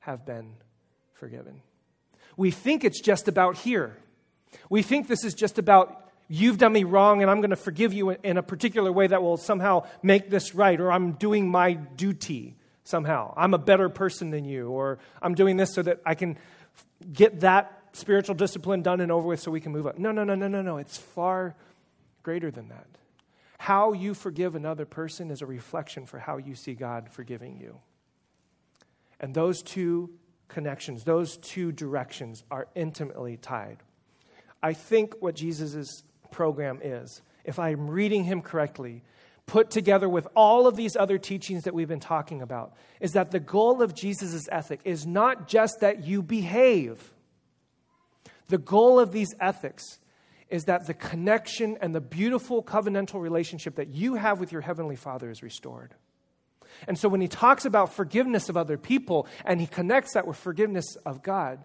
have 0.00 0.24
been 0.24 0.54
forgiven. 1.14 1.62
We 2.36 2.50
think 2.50 2.84
it's 2.84 3.00
just 3.00 3.28
about 3.28 3.56
here. 3.58 3.96
We 4.70 4.82
think 4.82 5.06
this 5.06 5.24
is 5.24 5.34
just 5.34 5.58
about 5.58 6.10
you've 6.28 6.58
done 6.58 6.72
me 6.72 6.84
wrong 6.84 7.22
and 7.22 7.30
I'm 7.30 7.40
going 7.40 7.50
to 7.50 7.56
forgive 7.56 7.92
you 7.92 8.10
in 8.10 8.36
a 8.36 8.42
particular 8.42 8.90
way 8.90 9.06
that 9.06 9.22
will 9.22 9.36
somehow 9.36 9.86
make 10.02 10.30
this 10.30 10.54
right, 10.54 10.80
or 10.80 10.90
I'm 10.90 11.12
doing 11.12 11.48
my 11.48 11.74
duty 11.74 12.56
somehow. 12.84 13.34
I'm 13.36 13.54
a 13.54 13.58
better 13.58 13.88
person 13.88 14.30
than 14.30 14.44
you, 14.44 14.68
or 14.70 14.98
I'm 15.20 15.34
doing 15.34 15.56
this 15.56 15.74
so 15.74 15.82
that 15.82 16.00
I 16.04 16.14
can 16.14 16.38
get 17.12 17.40
that 17.40 17.80
spiritual 17.92 18.34
discipline 18.34 18.82
done 18.82 19.00
and 19.00 19.12
over 19.12 19.28
with 19.28 19.40
so 19.40 19.50
we 19.50 19.60
can 19.60 19.72
move 19.72 19.86
on. 19.86 19.94
No, 19.98 20.10
no, 20.12 20.24
no, 20.24 20.34
no, 20.34 20.48
no, 20.48 20.62
no. 20.62 20.78
It's 20.78 20.96
far 20.96 21.54
greater 22.22 22.50
than 22.50 22.68
that. 22.68 22.86
How 23.62 23.92
you 23.92 24.12
forgive 24.12 24.56
another 24.56 24.84
person 24.84 25.30
is 25.30 25.40
a 25.40 25.46
reflection 25.46 26.04
for 26.04 26.18
how 26.18 26.38
you 26.38 26.56
see 26.56 26.74
God 26.74 27.08
forgiving 27.08 27.60
you. 27.60 27.78
And 29.20 29.32
those 29.32 29.62
two 29.62 30.10
connections, 30.48 31.04
those 31.04 31.36
two 31.36 31.70
directions 31.70 32.42
are 32.50 32.66
intimately 32.74 33.36
tied. 33.36 33.76
I 34.64 34.72
think 34.72 35.14
what 35.20 35.36
Jesus 35.36 36.02
program 36.32 36.80
is, 36.82 37.22
if 37.44 37.60
I'm 37.60 37.88
reading 37.88 38.24
him 38.24 38.42
correctly, 38.42 39.04
put 39.46 39.70
together 39.70 40.08
with 40.08 40.26
all 40.34 40.66
of 40.66 40.74
these 40.74 40.96
other 40.96 41.16
teachings 41.16 41.62
that 41.62 41.72
we've 41.72 41.86
been 41.86 42.00
talking 42.00 42.42
about, 42.42 42.74
is 42.98 43.12
that 43.12 43.30
the 43.30 43.38
goal 43.38 43.80
of 43.80 43.94
Jesus' 43.94 44.48
ethic 44.50 44.80
is 44.82 45.06
not 45.06 45.46
just 45.46 45.78
that 45.82 46.02
you 46.02 46.20
behave. 46.20 47.12
The 48.48 48.58
goal 48.58 48.98
of 48.98 49.12
these 49.12 49.32
ethics 49.38 50.00
is 50.52 50.64
that 50.64 50.86
the 50.86 50.94
connection 50.94 51.78
and 51.80 51.94
the 51.94 52.00
beautiful 52.00 52.62
covenantal 52.62 53.20
relationship 53.20 53.76
that 53.76 53.88
you 53.88 54.14
have 54.14 54.38
with 54.38 54.52
your 54.52 54.60
Heavenly 54.60 54.96
Father 54.96 55.30
is 55.30 55.42
restored. 55.42 55.94
And 56.86 56.98
so 56.98 57.08
when 57.08 57.20
he 57.20 57.28
talks 57.28 57.64
about 57.64 57.92
forgiveness 57.92 58.48
of 58.48 58.56
other 58.56 58.76
people 58.76 59.26
and 59.44 59.60
he 59.60 59.66
connects 59.66 60.14
that 60.14 60.26
with 60.26 60.36
forgiveness 60.36 60.96
of 61.06 61.22
God, 61.22 61.58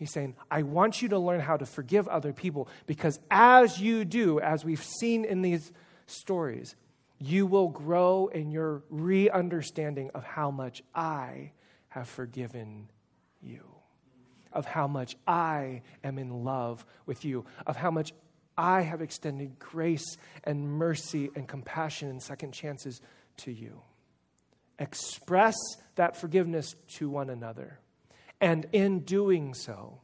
He's 0.00 0.10
saying, 0.10 0.34
I 0.50 0.62
want 0.62 1.02
you 1.02 1.10
to 1.10 1.18
learn 1.18 1.40
how 1.40 1.58
to 1.58 1.66
forgive 1.66 2.08
other 2.08 2.32
people 2.32 2.68
because 2.86 3.20
as 3.30 3.78
you 3.78 4.06
do, 4.06 4.40
as 4.40 4.64
we've 4.64 4.82
seen 4.82 5.26
in 5.26 5.42
these 5.42 5.72
stories, 6.06 6.74
you 7.18 7.46
will 7.46 7.68
grow 7.68 8.28
in 8.28 8.50
your 8.50 8.82
re 8.88 9.28
understanding 9.28 10.10
of 10.14 10.24
how 10.24 10.50
much 10.50 10.82
I 10.94 11.52
have 11.88 12.08
forgiven 12.08 12.88
you, 13.42 13.60
of 14.54 14.64
how 14.64 14.88
much 14.88 15.16
I 15.26 15.82
am 16.02 16.18
in 16.18 16.44
love 16.44 16.86
with 17.04 17.26
you, 17.26 17.44
of 17.66 17.76
how 17.76 17.90
much 17.90 18.14
I 18.60 18.82
have 18.82 19.00
extended 19.00 19.58
grace 19.58 20.18
and 20.44 20.68
mercy 20.68 21.30
and 21.34 21.48
compassion 21.48 22.10
and 22.10 22.22
second 22.22 22.52
chances 22.52 23.00
to 23.38 23.50
you. 23.50 23.80
Express 24.78 25.56
that 25.94 26.14
forgiveness 26.14 26.74
to 26.96 27.08
one 27.08 27.30
another. 27.30 27.80
And 28.38 28.66
in 28.72 29.00
doing 29.00 29.54
so, 29.54 30.02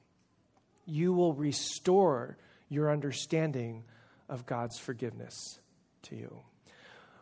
you 0.86 1.12
will 1.12 1.34
restore 1.34 2.38
your 2.70 2.90
understanding 2.90 3.84
of 4.26 4.46
God's 4.46 4.78
forgiveness 4.78 5.34
to 6.04 6.16
you. 6.16 6.40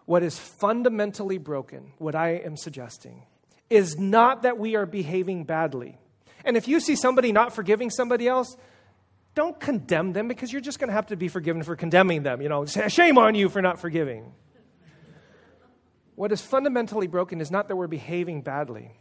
What 0.06 0.22
is 0.22 0.38
fundamentally 0.38 1.38
broken, 1.38 1.94
what 1.98 2.14
I 2.14 2.36
am 2.36 2.56
suggesting, 2.56 3.26
is 3.70 3.98
not 3.98 4.42
that 4.42 4.56
we 4.56 4.76
are 4.76 4.86
behaving 4.86 5.44
badly. 5.44 5.98
And 6.44 6.56
if 6.56 6.68
you 6.68 6.78
see 6.78 6.94
somebody 6.94 7.32
not 7.32 7.54
forgiving 7.54 7.90
somebody 7.90 8.28
else, 8.28 8.56
don't 9.34 9.58
condemn 9.58 10.12
them 10.12 10.28
because 10.28 10.52
you're 10.52 10.60
just 10.60 10.78
going 10.78 10.88
to 10.88 10.94
have 10.94 11.06
to 11.06 11.16
be 11.16 11.28
forgiven 11.28 11.62
for 11.62 11.76
condemning 11.76 12.22
them. 12.22 12.40
You 12.40 12.48
know, 12.48 12.66
shame 12.66 13.18
on 13.18 13.34
you 13.34 13.48
for 13.48 13.60
not 13.60 13.80
forgiving. 13.80 14.32
What 16.14 16.30
is 16.30 16.40
fundamentally 16.40 17.08
broken 17.08 17.40
is 17.40 17.50
not 17.50 17.68
that 17.68 17.76
we're 17.76 17.88
behaving 17.88 18.42
badly. 18.42 18.92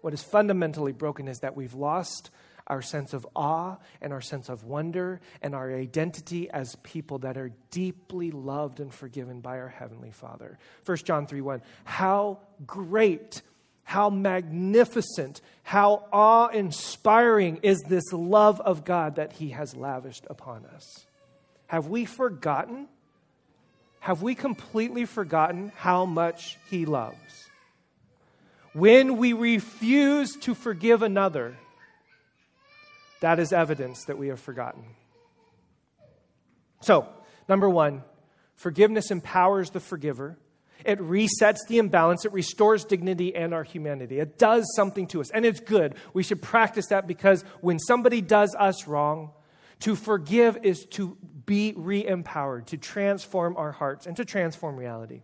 What 0.00 0.14
is 0.14 0.22
fundamentally 0.22 0.92
broken 0.92 1.28
is 1.28 1.40
that 1.40 1.56
we've 1.56 1.74
lost 1.74 2.30
our 2.66 2.82
sense 2.82 3.12
of 3.12 3.26
awe 3.34 3.76
and 4.00 4.12
our 4.12 4.20
sense 4.20 4.48
of 4.48 4.64
wonder 4.64 5.20
and 5.42 5.54
our 5.54 5.74
identity 5.74 6.48
as 6.50 6.76
people 6.82 7.18
that 7.18 7.36
are 7.36 7.50
deeply 7.70 8.30
loved 8.30 8.80
and 8.80 8.94
forgiven 8.94 9.40
by 9.40 9.58
our 9.58 9.68
Heavenly 9.68 10.12
Father. 10.12 10.58
1 10.86 10.98
John 10.98 11.26
3 11.26 11.40
1. 11.40 11.62
How 11.84 12.38
great, 12.66 13.42
how 13.90 14.08
magnificent, 14.08 15.40
how 15.64 16.04
awe 16.12 16.46
inspiring 16.46 17.58
is 17.64 17.80
this 17.88 18.12
love 18.12 18.60
of 18.60 18.84
God 18.84 19.16
that 19.16 19.32
He 19.32 19.48
has 19.48 19.74
lavished 19.74 20.24
upon 20.30 20.64
us. 20.64 21.06
Have 21.66 21.88
we 21.88 22.04
forgotten? 22.04 22.86
Have 23.98 24.22
we 24.22 24.36
completely 24.36 25.06
forgotten 25.06 25.72
how 25.74 26.06
much 26.06 26.56
He 26.70 26.86
loves? 26.86 27.48
When 28.74 29.16
we 29.16 29.32
refuse 29.32 30.36
to 30.42 30.54
forgive 30.54 31.02
another, 31.02 31.56
that 33.18 33.40
is 33.40 33.52
evidence 33.52 34.04
that 34.04 34.16
we 34.16 34.28
have 34.28 34.38
forgotten. 34.38 34.84
So, 36.80 37.08
number 37.48 37.68
one, 37.68 38.04
forgiveness 38.54 39.10
empowers 39.10 39.70
the 39.70 39.80
forgiver. 39.80 40.38
It 40.84 40.98
resets 40.98 41.58
the 41.68 41.78
imbalance. 41.78 42.24
It 42.24 42.32
restores 42.32 42.84
dignity 42.84 43.34
and 43.34 43.52
our 43.52 43.64
humanity. 43.64 44.18
It 44.18 44.38
does 44.38 44.66
something 44.74 45.06
to 45.08 45.20
us, 45.20 45.30
and 45.30 45.44
it's 45.44 45.60
good. 45.60 45.94
We 46.12 46.22
should 46.22 46.42
practice 46.42 46.86
that 46.88 47.06
because 47.06 47.42
when 47.60 47.78
somebody 47.78 48.20
does 48.20 48.54
us 48.58 48.86
wrong, 48.86 49.32
to 49.80 49.96
forgive 49.96 50.58
is 50.62 50.84
to 50.90 51.16
be 51.46 51.74
re 51.76 52.06
empowered, 52.06 52.66
to 52.68 52.76
transform 52.76 53.56
our 53.56 53.72
hearts, 53.72 54.06
and 54.06 54.16
to 54.16 54.24
transform 54.24 54.76
reality. 54.76 55.22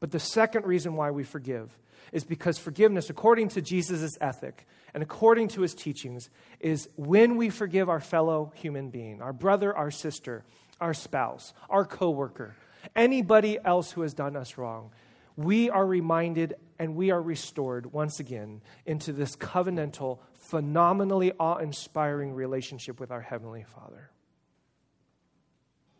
But 0.00 0.10
the 0.10 0.20
second 0.20 0.66
reason 0.66 0.96
why 0.96 1.10
we 1.10 1.24
forgive 1.24 1.76
is 2.12 2.24
because 2.24 2.58
forgiveness, 2.58 3.10
according 3.10 3.48
to 3.50 3.62
Jesus' 3.62 4.16
ethic 4.20 4.66
and 4.94 5.02
according 5.02 5.48
to 5.48 5.60
his 5.60 5.74
teachings, 5.74 6.30
is 6.58 6.88
when 6.96 7.36
we 7.36 7.50
forgive 7.50 7.88
our 7.88 8.00
fellow 8.00 8.52
human 8.56 8.90
being, 8.90 9.22
our 9.22 9.32
brother, 9.32 9.76
our 9.76 9.90
sister, 9.90 10.44
our 10.80 10.94
spouse, 10.94 11.52
our 11.68 11.84
coworker, 11.84 12.56
anybody 12.94 13.58
else 13.64 13.92
who 13.92 14.02
has 14.02 14.14
done 14.14 14.36
us 14.36 14.58
wrong, 14.58 14.90
we 15.36 15.70
are 15.70 15.86
reminded 15.86 16.54
and 16.78 16.96
we 16.96 17.10
are 17.10 17.20
restored 17.20 17.92
once 17.92 18.20
again 18.20 18.62
into 18.86 19.12
this 19.12 19.36
covenantal, 19.36 20.18
phenomenally 20.34 21.32
awe 21.38 21.58
inspiring 21.58 22.34
relationship 22.34 22.98
with 22.98 23.10
our 23.10 23.20
Heavenly 23.20 23.64
Father. 23.64 24.10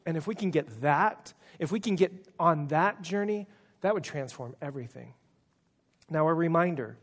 And 0.06 0.16
if 0.16 0.26
we 0.26 0.34
can 0.34 0.50
get 0.50 0.80
that, 0.80 1.32
if 1.58 1.70
we 1.70 1.80
can 1.80 1.96
get 1.96 2.12
on 2.38 2.68
that 2.68 3.02
journey, 3.02 3.46
that 3.82 3.94
would 3.94 4.04
transform 4.04 4.56
everything. 4.60 5.14
Now, 6.08 6.26
a 6.28 6.34
reminder 6.34 6.96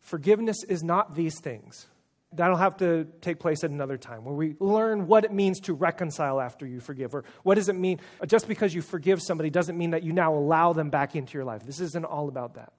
forgiveness 0.00 0.64
is 0.64 0.82
not 0.82 1.14
these 1.14 1.40
things. 1.40 1.86
That'll 2.34 2.56
have 2.56 2.76
to 2.78 3.06
take 3.20 3.38
place 3.38 3.64
at 3.64 3.70
another 3.70 3.96
time 3.96 4.24
where 4.24 4.34
we 4.34 4.56
learn 4.58 5.06
what 5.06 5.24
it 5.24 5.32
means 5.32 5.60
to 5.60 5.74
reconcile 5.74 6.40
after 6.40 6.66
you 6.66 6.80
forgive 6.80 7.14
or 7.14 7.24
what 7.42 7.54
does 7.54 7.68
it 7.68 7.74
mean? 7.74 8.00
Just 8.26 8.48
because 8.48 8.74
you 8.74 8.82
forgive 8.82 9.22
somebody 9.22 9.50
doesn't 9.50 9.76
mean 9.76 9.90
that 9.90 10.02
you 10.02 10.12
now 10.12 10.34
allow 10.34 10.72
them 10.72 10.90
back 10.90 11.16
into 11.16 11.34
your 11.34 11.44
life. 11.44 11.64
This 11.64 11.80
isn't 11.80 12.04
all 12.04 12.28
about 12.28 12.54
that. 12.54 12.72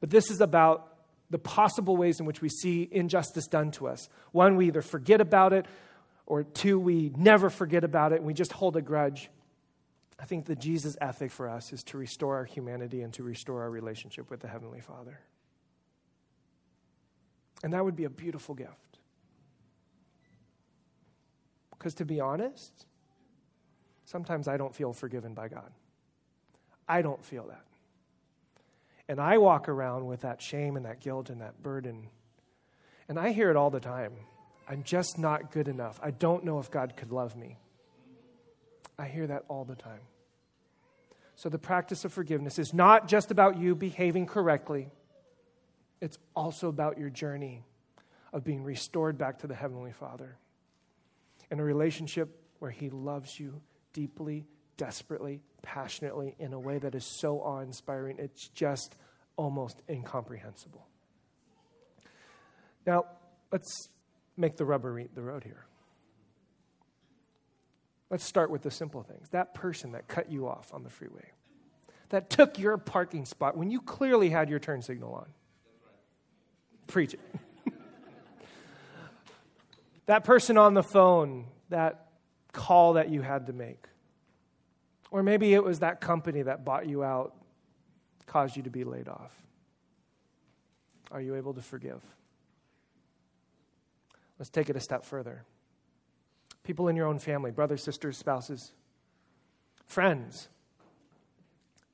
But 0.00 0.10
this 0.10 0.30
is 0.30 0.40
about 0.40 0.94
the 1.30 1.38
possible 1.38 1.96
ways 1.96 2.20
in 2.20 2.26
which 2.26 2.40
we 2.40 2.48
see 2.48 2.88
injustice 2.90 3.46
done 3.46 3.70
to 3.72 3.88
us. 3.88 4.08
One 4.32 4.56
we 4.56 4.68
either 4.68 4.82
forget 4.82 5.20
about 5.20 5.52
it 5.52 5.66
or 6.26 6.44
two 6.44 6.78
we 6.78 7.12
never 7.16 7.50
forget 7.50 7.84
about 7.84 8.12
it 8.12 8.16
and 8.16 8.26
we 8.26 8.34
just 8.34 8.52
hold 8.52 8.76
a 8.76 8.82
grudge. 8.82 9.30
I 10.18 10.24
think 10.24 10.46
the 10.46 10.56
jesus 10.56 10.96
ethic 11.00 11.30
for 11.30 11.48
us 11.48 11.72
is 11.72 11.82
to 11.84 11.98
restore 11.98 12.36
our 12.36 12.44
humanity 12.44 13.02
and 13.02 13.12
to 13.14 13.22
restore 13.22 13.62
our 13.62 13.70
relationship 13.70 14.30
with 14.30 14.40
the 14.40 14.48
heavenly 14.48 14.80
father 14.80 15.20
and 17.62 17.72
that 17.72 17.84
would 17.84 17.96
be 17.96 18.04
a 18.04 18.10
beautiful 18.10 18.54
gift. 18.54 18.98
Because 21.70 21.94
to 21.94 22.04
be 22.04 22.20
honest, 22.20 22.86
sometimes 24.04 24.48
I 24.48 24.56
don't 24.56 24.74
feel 24.74 24.92
forgiven 24.92 25.34
by 25.34 25.48
God. 25.48 25.70
I 26.88 27.02
don't 27.02 27.24
feel 27.24 27.46
that. 27.48 27.64
And 29.08 29.20
I 29.20 29.38
walk 29.38 29.68
around 29.68 30.06
with 30.06 30.22
that 30.22 30.42
shame 30.42 30.76
and 30.76 30.84
that 30.86 31.00
guilt 31.00 31.30
and 31.30 31.40
that 31.40 31.62
burden. 31.62 32.08
And 33.08 33.18
I 33.18 33.30
hear 33.30 33.50
it 33.50 33.56
all 33.56 33.70
the 33.70 33.80
time. 33.80 34.12
I'm 34.68 34.82
just 34.82 35.18
not 35.18 35.52
good 35.52 35.68
enough. 35.68 36.00
I 36.02 36.10
don't 36.10 36.44
know 36.44 36.58
if 36.58 36.70
God 36.70 36.96
could 36.96 37.12
love 37.12 37.36
me. 37.36 37.56
I 38.98 39.06
hear 39.06 39.26
that 39.26 39.44
all 39.48 39.64
the 39.64 39.76
time. 39.76 40.00
So 41.36 41.48
the 41.48 41.58
practice 41.58 42.04
of 42.04 42.12
forgiveness 42.12 42.58
is 42.58 42.72
not 42.72 43.08
just 43.08 43.30
about 43.30 43.58
you 43.58 43.74
behaving 43.74 44.26
correctly. 44.26 44.88
It's 46.00 46.18
also 46.34 46.68
about 46.68 46.98
your 46.98 47.10
journey 47.10 47.64
of 48.32 48.44
being 48.44 48.62
restored 48.62 49.16
back 49.16 49.38
to 49.38 49.46
the 49.46 49.54
Heavenly 49.54 49.92
Father 49.92 50.36
in 51.50 51.60
a 51.60 51.64
relationship 51.64 52.40
where 52.58 52.70
He 52.70 52.90
loves 52.90 53.38
you 53.38 53.60
deeply, 53.92 54.46
desperately, 54.76 55.40
passionately 55.62 56.34
in 56.38 56.52
a 56.52 56.60
way 56.60 56.78
that 56.78 56.94
is 56.94 57.04
so 57.04 57.40
awe 57.40 57.60
inspiring, 57.60 58.16
it's 58.18 58.48
just 58.48 58.96
almost 59.36 59.80
incomprehensible. 59.88 60.86
Now, 62.86 63.06
let's 63.50 63.88
make 64.36 64.56
the 64.56 64.64
rubber 64.64 64.92
meet 64.92 65.14
the 65.14 65.22
road 65.22 65.44
here. 65.44 65.64
Let's 68.10 68.24
start 68.24 68.50
with 68.50 68.62
the 68.62 68.70
simple 68.70 69.02
things. 69.02 69.28
That 69.30 69.54
person 69.54 69.92
that 69.92 70.06
cut 70.06 70.30
you 70.30 70.46
off 70.46 70.72
on 70.72 70.84
the 70.84 70.90
freeway, 70.90 71.32
that 72.10 72.30
took 72.30 72.58
your 72.58 72.78
parking 72.78 73.24
spot 73.24 73.56
when 73.56 73.70
you 73.70 73.80
clearly 73.80 74.30
had 74.30 74.48
your 74.48 74.60
turn 74.60 74.82
signal 74.82 75.14
on. 75.14 75.26
Preach 76.86 77.14
it. 77.14 77.20
that 80.06 80.24
person 80.24 80.56
on 80.56 80.74
the 80.74 80.82
phone, 80.82 81.46
that 81.68 82.08
call 82.52 82.94
that 82.94 83.10
you 83.10 83.22
had 83.22 83.46
to 83.46 83.52
make. 83.52 83.86
Or 85.10 85.22
maybe 85.22 85.54
it 85.54 85.62
was 85.62 85.80
that 85.80 86.00
company 86.00 86.42
that 86.42 86.64
bought 86.64 86.88
you 86.88 87.04
out, 87.04 87.34
caused 88.26 88.56
you 88.56 88.62
to 88.64 88.70
be 88.70 88.84
laid 88.84 89.08
off. 89.08 89.32
Are 91.10 91.20
you 91.20 91.36
able 91.36 91.54
to 91.54 91.62
forgive? 91.62 92.02
Let's 94.38 94.50
take 94.50 94.68
it 94.68 94.76
a 94.76 94.80
step 94.80 95.04
further. 95.04 95.44
People 96.64 96.88
in 96.88 96.96
your 96.96 97.06
own 97.06 97.18
family, 97.18 97.50
brothers, 97.50 97.82
sisters, 97.82 98.18
spouses, 98.18 98.72
friends, 99.86 100.48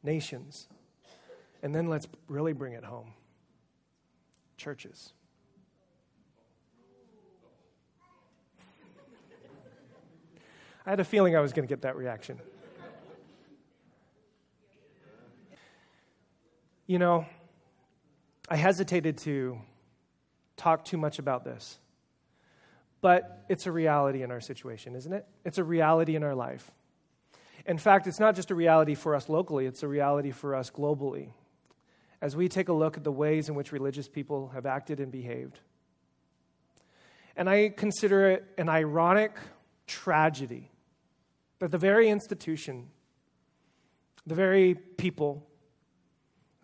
nations. 0.03 0.67
And 1.63 1.75
then 1.75 1.89
let's 1.89 2.09
really 2.27 2.53
bring 2.55 2.73
it 2.73 2.85
home 2.85 3.13
churches. 4.63 5.13
I 10.87 10.91
had 10.91 11.01
a 11.01 11.05
feeling 11.05 11.37
I 11.37 11.41
was 11.41 11.53
going 11.53 11.67
to 11.67 11.73
get 11.73 11.83
that 11.83 11.97
reaction. 11.97 12.39
You 16.87 16.99
know, 16.99 17.27
I 18.49 18.57
hesitated 18.57 19.19
to 19.19 19.59
talk 20.57 20.85
too 20.85 20.97
much 20.97 21.19
about 21.19 21.45
this, 21.45 21.79
but 23.01 23.45
it's 23.49 23.67
a 23.67 23.73
reality 23.73 24.23
in 24.23 24.31
our 24.31 24.41
situation, 24.41 24.95
isn't 24.95 25.13
it? 25.13 25.27
It's 25.45 25.59
a 25.59 25.65
reality 25.65 26.15
in 26.15 26.23
our 26.23 26.35
life. 26.35 26.71
In 27.67 27.79
fact, 27.79 28.07
it's 28.07 28.21
not 28.21 28.37
just 28.37 28.51
a 28.51 28.55
reality 28.55 28.95
for 28.95 29.15
us 29.15 29.29
locally, 29.29 29.67
it's 29.67 29.83
a 29.83 29.89
reality 29.89 30.31
for 30.31 30.55
us 30.55 30.71
globally 30.71 31.31
as 32.23 32.37
we 32.37 32.49
take 32.49 32.69
a 32.69 32.73
look 32.73 32.97
at 32.97 33.03
the 33.03 33.13
ways 33.13 33.49
in 33.49 33.57
which 33.57 33.73
religious 33.73 34.09
people 34.09 34.53
have 34.55 34.65
acted 34.65 35.01
and 35.01 35.11
behaved. 35.11 35.59
And 37.37 37.51
I 37.51 37.71
consider 37.71 38.31
it 38.31 38.45
an 38.57 38.69
ironic 38.69 39.37
tragedy 39.89 40.71
that 41.59 41.73
the 41.73 41.79
very 41.79 42.09
institution, 42.09 42.89
the 44.25 44.37
very 44.37 44.75
people, 44.75 45.45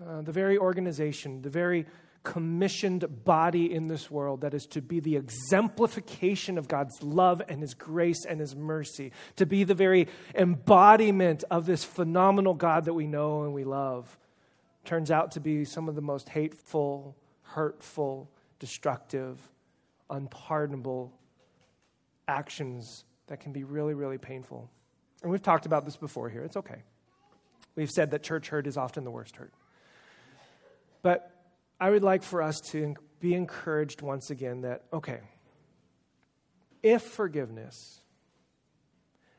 uh, 0.00 0.22
the 0.22 0.32
very 0.32 0.56
organization, 0.56 1.42
the 1.42 1.50
very 1.50 1.86
commissioned 2.22 3.24
body 3.24 3.72
in 3.72 3.88
this 3.88 4.10
world 4.10 4.42
that 4.42 4.54
is 4.54 4.66
to 4.66 4.82
be 4.82 5.00
the 5.00 5.16
exemplification 5.16 6.58
of 6.58 6.68
God's 6.68 7.02
love 7.02 7.42
and 7.48 7.62
His 7.62 7.74
grace 7.74 8.24
and 8.28 8.38
His 8.38 8.54
mercy, 8.54 9.10
to 9.36 9.46
be 9.46 9.64
the 9.64 9.74
very 9.74 10.06
embodiment 10.36 11.42
of 11.50 11.66
this 11.66 11.82
phenomenal 11.82 12.54
God 12.54 12.84
that 12.84 12.94
we 12.94 13.08
know 13.08 13.42
and 13.42 13.52
we 13.52 13.64
love 13.64 14.16
turns 14.88 15.10
out 15.10 15.32
to 15.32 15.40
be 15.40 15.66
some 15.66 15.86
of 15.86 15.94
the 15.94 16.00
most 16.00 16.30
hateful, 16.30 17.14
hurtful, 17.42 18.30
destructive, 18.58 19.38
unpardonable 20.08 21.12
actions 22.26 23.04
that 23.26 23.38
can 23.38 23.52
be 23.52 23.64
really, 23.64 23.92
really 23.92 24.16
painful. 24.16 24.70
And 25.22 25.30
we've 25.30 25.42
talked 25.42 25.66
about 25.66 25.84
this 25.84 25.96
before 25.96 26.30
here. 26.30 26.42
It's 26.42 26.56
okay. 26.56 26.82
We've 27.76 27.90
said 27.90 28.12
that 28.12 28.22
church 28.22 28.48
hurt 28.48 28.66
is 28.66 28.78
often 28.78 29.04
the 29.04 29.10
worst 29.10 29.36
hurt. 29.36 29.52
But 31.02 31.30
I 31.78 31.90
would 31.90 32.02
like 32.02 32.22
for 32.22 32.40
us 32.40 32.58
to 32.72 32.94
be 33.20 33.34
encouraged 33.34 34.00
once 34.00 34.30
again 34.30 34.62
that, 34.62 34.84
okay, 34.90 35.20
if 36.82 37.02
forgiveness 37.02 38.00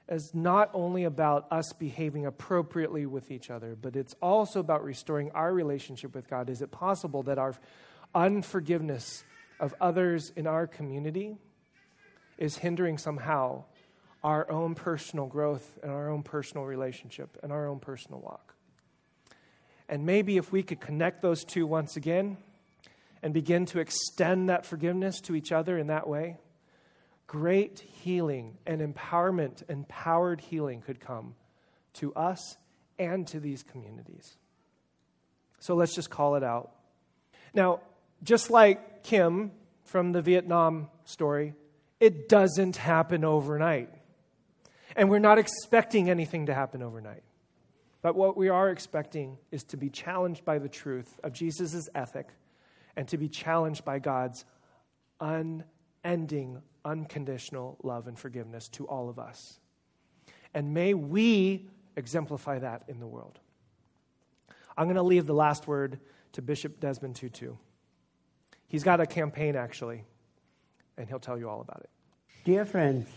is 0.10 0.34
not 0.34 0.72
only 0.74 1.04
about 1.04 1.48
us 1.52 1.72
behaving 1.74 2.26
appropriately 2.26 3.06
with 3.06 3.30
each 3.32 3.50
other, 3.50 3.78
but 3.80 3.96
it's 3.96 4.16
also 4.22 4.60
about 4.60 4.84
restoring 4.84 5.32
our 5.32 5.54
relationship 5.54 6.16
with 6.16 6.28
God. 6.28 6.50
Is 6.50 6.62
it 6.62 6.72
possible 6.72 7.24
that 7.24 7.38
our 7.38 7.56
unforgiveness 8.16 9.24
of 9.60 9.76
others 9.80 10.34
in 10.36 10.48
our 10.48 10.66
community 10.66 11.38
is 12.38 12.58
hindering 12.58 12.98
somehow 12.98 13.64
our 14.24 14.50
own 14.52 14.74
personal 14.74 15.28
growth 15.28 15.78
and 15.84 15.92
our 15.92 16.10
own 16.10 16.24
personal 16.24 16.66
relationship 16.66 17.38
and 17.44 17.52
our 17.52 17.68
own 17.68 17.80
personal 17.80 18.20
walk? 18.20 18.56
And 19.88 20.06
maybe 20.06 20.38
if 20.38 20.52
we 20.52 20.64
could 20.64 20.80
connect 20.80 21.22
those 21.22 21.44
two 21.44 21.68
once 21.68 21.96
again 21.96 22.38
and 23.22 23.34
begin 23.34 23.66
to 23.68 23.80
extend 23.80 24.50
that 24.50 24.66
forgiveness 24.66 25.22
to 25.22 25.36
each 25.36 25.52
other 25.52 25.78
in 25.78 25.88
that 25.88 26.08
way 26.08 26.38
great 27.30 27.80
healing 27.80 28.58
and 28.66 28.82
empowerment, 28.82 29.62
empowered 29.70 30.42
healing 30.42 30.82
could 30.82 31.00
come 31.00 31.36
to 31.94 32.12
us 32.16 32.58
and 32.98 33.28
to 33.28 33.40
these 33.40 33.62
communities. 33.62 34.36
So 35.60 35.76
let's 35.76 35.94
just 35.94 36.10
call 36.10 36.38
it 36.38 36.44
out. 36.44 36.72
Now, 37.54 37.82
just 38.24 38.50
like 38.50 39.04
Kim 39.04 39.52
from 39.84 40.12
the 40.12 40.24
Vietnam 40.24 40.90
story, 41.06 41.54
it 42.00 42.30
doesn't 42.30 42.78
happen 42.78 43.24
overnight. 43.24 43.92
And 44.96 45.08
we're 45.08 45.20
not 45.20 45.38
expecting 45.38 46.10
anything 46.10 46.48
to 46.48 46.56
happen 46.56 46.82
overnight. 46.82 47.22
But 48.02 48.16
what 48.16 48.38
we 48.38 48.50
are 48.50 48.72
expecting 48.72 49.38
is 49.52 49.64
to 49.66 49.78
be 49.78 49.92
challenged 49.92 50.46
by 50.46 50.58
the 50.58 50.70
truth 50.70 51.20
of 51.24 51.34
Jesus' 51.34 51.90
ethic 51.94 52.30
and 52.96 53.08
to 53.10 53.20
be 53.20 53.30
challenged 53.30 53.86
by 53.86 54.00
God's 54.00 54.46
unending 55.22 56.64
unconditional 56.86 57.78
love 57.84 58.08
and 58.08 58.18
forgiveness 58.18 58.68
to 58.70 58.86
all 58.88 59.10
of 59.10 59.20
us. 59.20 59.60
And 60.54 60.74
may 60.74 60.94
we 60.94 61.68
exemplify 61.96 62.60
that 62.60 62.84
in 62.88 63.00
the 63.00 63.08
world. 63.08 63.40
I'm 64.78 64.86
going 64.86 64.96
to 64.96 65.04
leave 65.04 65.26
the 65.26 65.34
last 65.34 65.68
word 65.68 66.00
to 66.34 66.42
Bishop 66.42 66.80
Desmond 66.80 67.16
Tutu. 67.16 67.56
He's 68.68 68.84
got 68.84 69.00
a 69.00 69.06
campaign, 69.06 69.56
actually, 69.56 70.04
and 70.98 71.08
he'll 71.08 71.20
tell 71.20 71.38
you 71.38 71.50
all 71.50 71.62
about 71.62 71.82
it. 71.82 71.90
Dear 72.46 72.66
friends, 72.66 73.10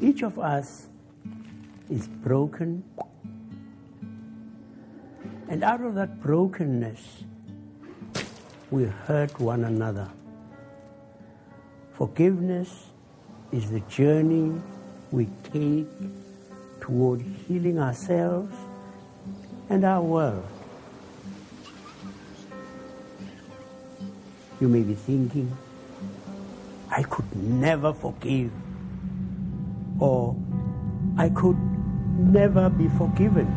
each 0.00 0.22
of 0.22 0.38
us 0.38 0.86
is 1.90 2.08
broken. 2.08 2.82
And 5.48 5.62
out 5.64 5.80
of 5.82 5.94
that 5.96 6.20
brokenness, 6.20 7.24
we 8.70 8.84
hurt 8.84 9.38
one 9.40 9.64
another. 9.64 10.08
Forgiveness 11.98 12.90
is 13.50 13.72
the 13.72 13.80
journey 13.80 14.54
we 15.10 15.26
take 15.52 15.88
toward 16.80 17.20
healing 17.20 17.80
ourselves 17.80 18.54
and 19.68 19.84
our 19.84 20.00
world. 20.00 20.46
You 24.60 24.68
may 24.68 24.82
be 24.82 24.94
thinking, 24.94 25.50
I 26.88 27.02
could 27.02 27.34
never 27.34 27.92
forgive 27.92 28.52
or 29.98 30.36
I 31.16 31.30
could 31.30 31.58
never 32.16 32.70
be 32.70 32.86
forgiven. 32.90 33.52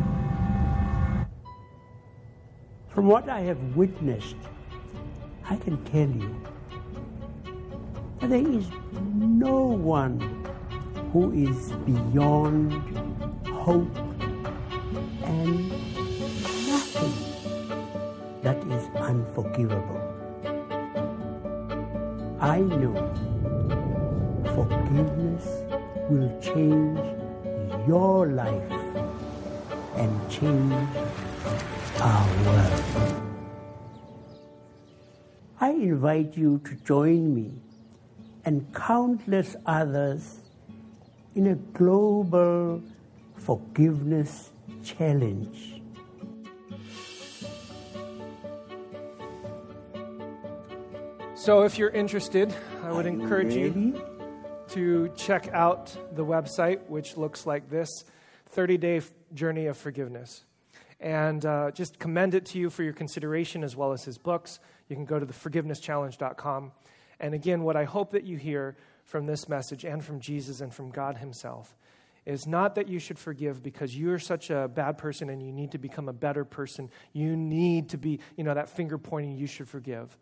From 2.88 3.06
what 3.06 3.28
I 3.28 3.42
have 3.42 3.76
witnessed, 3.76 4.34
I 5.48 5.54
can 5.54 5.76
tell 5.84 6.08
you 6.08 6.51
there 8.28 8.46
is 8.46 8.66
no 9.02 9.56
one 9.66 10.20
who 11.12 11.32
is 11.32 11.72
beyond 11.84 12.72
hope 13.48 13.96
and 15.24 15.70
nothing 16.68 17.14
that 18.42 18.58
is 18.68 18.88
unforgivable. 18.96 20.00
I 22.40 22.60
know 22.60 22.94
forgiveness 24.54 25.46
will 26.08 26.30
change 26.40 27.00
your 27.88 28.28
life 28.28 28.72
and 29.96 30.30
change 30.30 30.72
our 32.00 32.28
world. 32.44 32.82
I 35.60 35.70
invite 35.70 36.36
you 36.36 36.60
to 36.64 36.74
join 36.76 37.34
me 37.34 37.62
and 38.44 38.74
countless 38.74 39.56
others 39.66 40.38
in 41.34 41.46
a 41.48 41.54
global 41.54 42.82
forgiveness 43.36 44.50
challenge. 44.84 45.80
So, 51.34 51.62
if 51.62 51.76
you're 51.76 51.90
interested, 51.90 52.54
I 52.84 52.92
would 52.92 53.06
encourage 53.06 53.54
you 53.54 53.68
Ready? 53.68 54.00
to 54.68 55.12
check 55.16 55.48
out 55.52 55.96
the 56.14 56.24
website, 56.24 56.86
which 56.88 57.16
looks 57.16 57.46
like 57.46 57.68
this 57.68 57.88
30 58.50 58.78
Day 58.78 59.00
Journey 59.34 59.66
of 59.66 59.76
Forgiveness. 59.76 60.44
And 61.00 61.44
uh, 61.44 61.72
just 61.72 61.98
commend 61.98 62.34
it 62.34 62.46
to 62.46 62.58
you 62.58 62.70
for 62.70 62.84
your 62.84 62.92
consideration 62.92 63.64
as 63.64 63.74
well 63.74 63.90
as 63.92 64.04
his 64.04 64.18
books. 64.18 64.60
You 64.88 64.94
can 64.94 65.04
go 65.04 65.18
to 65.18 65.26
theforgivenesschallenge.com. 65.26 66.70
And 67.20 67.34
again, 67.34 67.62
what 67.62 67.76
I 67.76 67.84
hope 67.84 68.12
that 68.12 68.24
you 68.24 68.36
hear 68.36 68.76
from 69.04 69.26
this 69.26 69.48
message 69.48 69.84
and 69.84 70.04
from 70.04 70.20
Jesus 70.20 70.60
and 70.60 70.72
from 70.72 70.90
God 70.90 71.16
Himself 71.16 71.74
is 72.24 72.46
not 72.46 72.76
that 72.76 72.88
you 72.88 72.98
should 72.98 73.18
forgive 73.18 73.62
because 73.62 73.96
you're 73.96 74.18
such 74.18 74.50
a 74.50 74.68
bad 74.68 74.96
person 74.96 75.28
and 75.28 75.42
you 75.42 75.52
need 75.52 75.72
to 75.72 75.78
become 75.78 76.08
a 76.08 76.12
better 76.12 76.44
person. 76.44 76.88
You 77.12 77.36
need 77.36 77.90
to 77.90 77.98
be, 77.98 78.20
you 78.36 78.44
know, 78.44 78.54
that 78.54 78.68
finger 78.68 78.96
pointing, 78.96 79.36
you 79.36 79.46
should 79.46 79.68
forgive. 79.68 80.16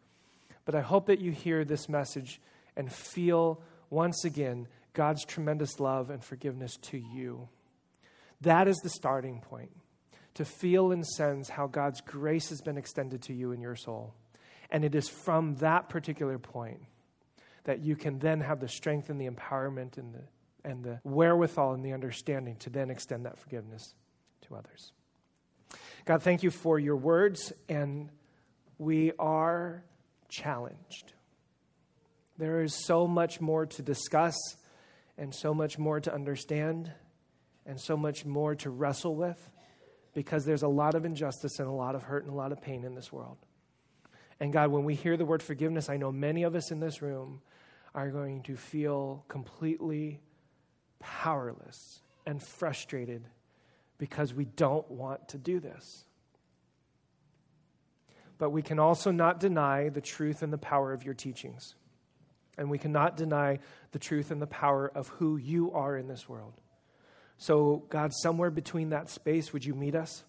But 0.65 0.75
I 0.75 0.81
hope 0.81 1.07
that 1.07 1.21
you 1.21 1.31
hear 1.31 1.65
this 1.65 1.89
message 1.89 2.41
and 2.77 2.91
feel 2.91 3.61
once 3.91 4.25
again 4.25 4.67
God's 4.95 5.25
tremendous 5.25 5.79
love 5.79 6.11
and 6.11 6.25
forgiveness 6.25 6.77
to 6.83 6.99
you. 6.99 7.49
That 8.41 8.67
is 8.69 8.77
the 8.79 8.91
starting 8.91 9.41
point. 9.41 9.71
To 10.35 10.45
feel 10.45 10.93
and 10.93 11.07
sense 11.07 11.49
how 11.51 11.67
God's 11.67 12.01
grace 12.01 12.49
has 12.49 12.61
been 12.63 12.79
extended 12.79 13.23
to 13.23 13.35
you 13.35 13.53
in 13.53 13.61
your 13.61 13.77
soul. 13.77 14.15
And 14.71 14.85
it 14.85 14.95
is 14.95 15.09
from 15.09 15.57
that 15.57 15.89
particular 15.89 16.39
point 16.39 16.81
that 17.65 17.81
you 17.81 17.97
can 17.97 18.19
then 18.19 18.41
have 18.41 18.61
the 18.61 18.69
strength 18.69 19.11
and 19.11 19.21
the 19.21 19.29
empowerment 19.29 19.99
and 19.99 20.15
the, 20.15 20.69
and 20.69 20.85
the 20.85 21.01
wherewithal 21.05 21.75
and 21.75 21.85
the 21.85 21.93
understanding 21.93 22.57
to 22.57 22.71
then 22.71 22.91
extend 22.91 23.27
that 23.27 23.39
forgiveness 23.39 23.95
to 24.43 24.55
others. 24.55 24.93
God, 26.05 26.23
thank 26.23 26.43
you 26.43 26.51
for 26.51 26.79
your 26.79 26.97
words, 26.97 27.53
and 27.69 28.11
we 28.79 29.13
are 29.19 29.85
challenged. 30.29 31.13
There 32.39 32.63
is 32.63 32.75
so 32.87 33.07
much 33.07 33.41
more 33.41 33.67
to 33.67 33.83
discuss, 33.83 34.37
and 35.19 35.35
so 35.35 35.53
much 35.53 35.79
more 35.79 36.01
to 36.01 36.13
understand, 36.13 36.91
and 37.67 37.79
so 37.79 37.97
much 37.97 38.25
more 38.25 38.55
to 38.57 38.71
wrestle 38.71 39.15
with 39.15 39.51
because 40.15 40.45
there's 40.45 40.63
a 40.63 40.69
lot 40.69 40.95
of 40.95 41.05
injustice 41.05 41.59
and 41.59 41.69
a 41.69 41.73
lot 41.73 41.95
of 41.95 42.03
hurt 42.03 42.25
and 42.25 42.33
a 42.33 42.37
lot 42.37 42.53
of 42.53 42.61
pain 42.61 42.85
in 42.85 42.95
this 42.95 43.13
world. 43.13 43.37
And 44.41 44.53
God, 44.53 44.71
when 44.71 44.85
we 44.85 44.95
hear 44.95 45.17
the 45.19 45.27
word 45.27 45.43
forgiveness, 45.43 45.91
I 45.91 45.99
know 45.99 46.11
many 46.11 46.43
of 46.45 46.55
us 46.55 46.71
in 46.71 46.81
this 46.81 47.03
room 47.03 47.43
are 47.95 48.09
going 48.09 48.43
to 48.45 48.57
feel 48.57 49.25
completely 49.29 50.21
powerless 50.99 52.01
and 52.27 52.43
frustrated 52.43 53.25
because 53.99 54.33
we 54.33 54.47
don't 54.47 54.91
want 54.91 55.29
to 55.29 55.39
do 55.39 55.61
this. 55.61 56.05
But 58.39 58.51
we 58.51 58.63
can 58.63 58.79
also 58.79 59.11
not 59.11 59.39
deny 59.39 59.91
the 59.91 60.01
truth 60.01 60.43
and 60.43 60.51
the 60.51 60.59
power 60.59 60.95
of 60.95 61.05
your 61.05 61.13
teachings. 61.13 61.75
And 62.57 62.71
we 62.71 62.79
cannot 62.79 63.17
deny 63.17 63.59
the 63.93 63.99
truth 63.99 64.31
and 64.31 64.41
the 64.41 64.47
power 64.47 64.91
of 64.95 65.09
who 65.09 65.37
you 65.37 65.73
are 65.73 65.97
in 65.97 66.09
this 66.09 66.29
world. 66.29 66.55
So, 67.37 67.85
God, 67.91 68.13
somewhere 68.15 68.51
between 68.51 68.91
that 68.91 69.11
space, 69.11 69.53
would 69.53 69.65
you 69.65 69.75
meet 69.75 69.95
us? 69.95 70.25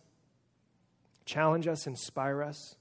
Challenge 1.26 1.68
us, 1.68 1.88
inspire 1.88 2.44
us, 2.44 2.76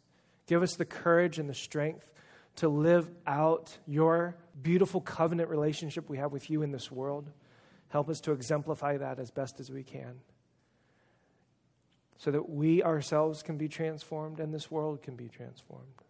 give 0.51 0.65
us 0.65 0.75
the 0.75 0.85
courage 0.85 1.39
and 1.39 1.49
the 1.49 1.55
strength 1.55 2.11
to 2.57 2.69
live 2.69 3.09
out 3.25 3.79
your 3.87 4.37
beautiful 4.61 5.01
covenant 5.01 5.49
relationship 5.49 6.11
we 6.11 6.19
have 6.19 6.33
with 6.33 6.51
you 6.51 6.63
in 6.63 6.73
this 6.73 6.91
world. 6.91 7.31
Help 7.91 8.09
us 8.09 8.19
to 8.19 8.33
exemplify 8.33 8.97
that 8.97 9.21
as 9.21 9.31
best 9.31 9.61
as 9.61 9.71
we 9.71 9.85
can 9.85 10.19
so 12.19 12.33
that 12.33 12.51
we 12.51 12.83
ourselves 12.83 13.45
can 13.45 13.59
be 13.59 13.69
transformed 13.69 14.41
and 14.41 14.53
this 14.53 14.73
world 14.73 15.03
can 15.03 15.15
be 15.15 15.29
transformed. 15.29 16.03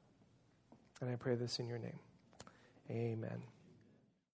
And 1.02 1.10
I 1.10 1.16
pray 1.16 1.34
this 1.34 1.58
in 1.58 1.68
your 1.68 1.78
name. 1.78 1.98
Amen. 2.90 3.42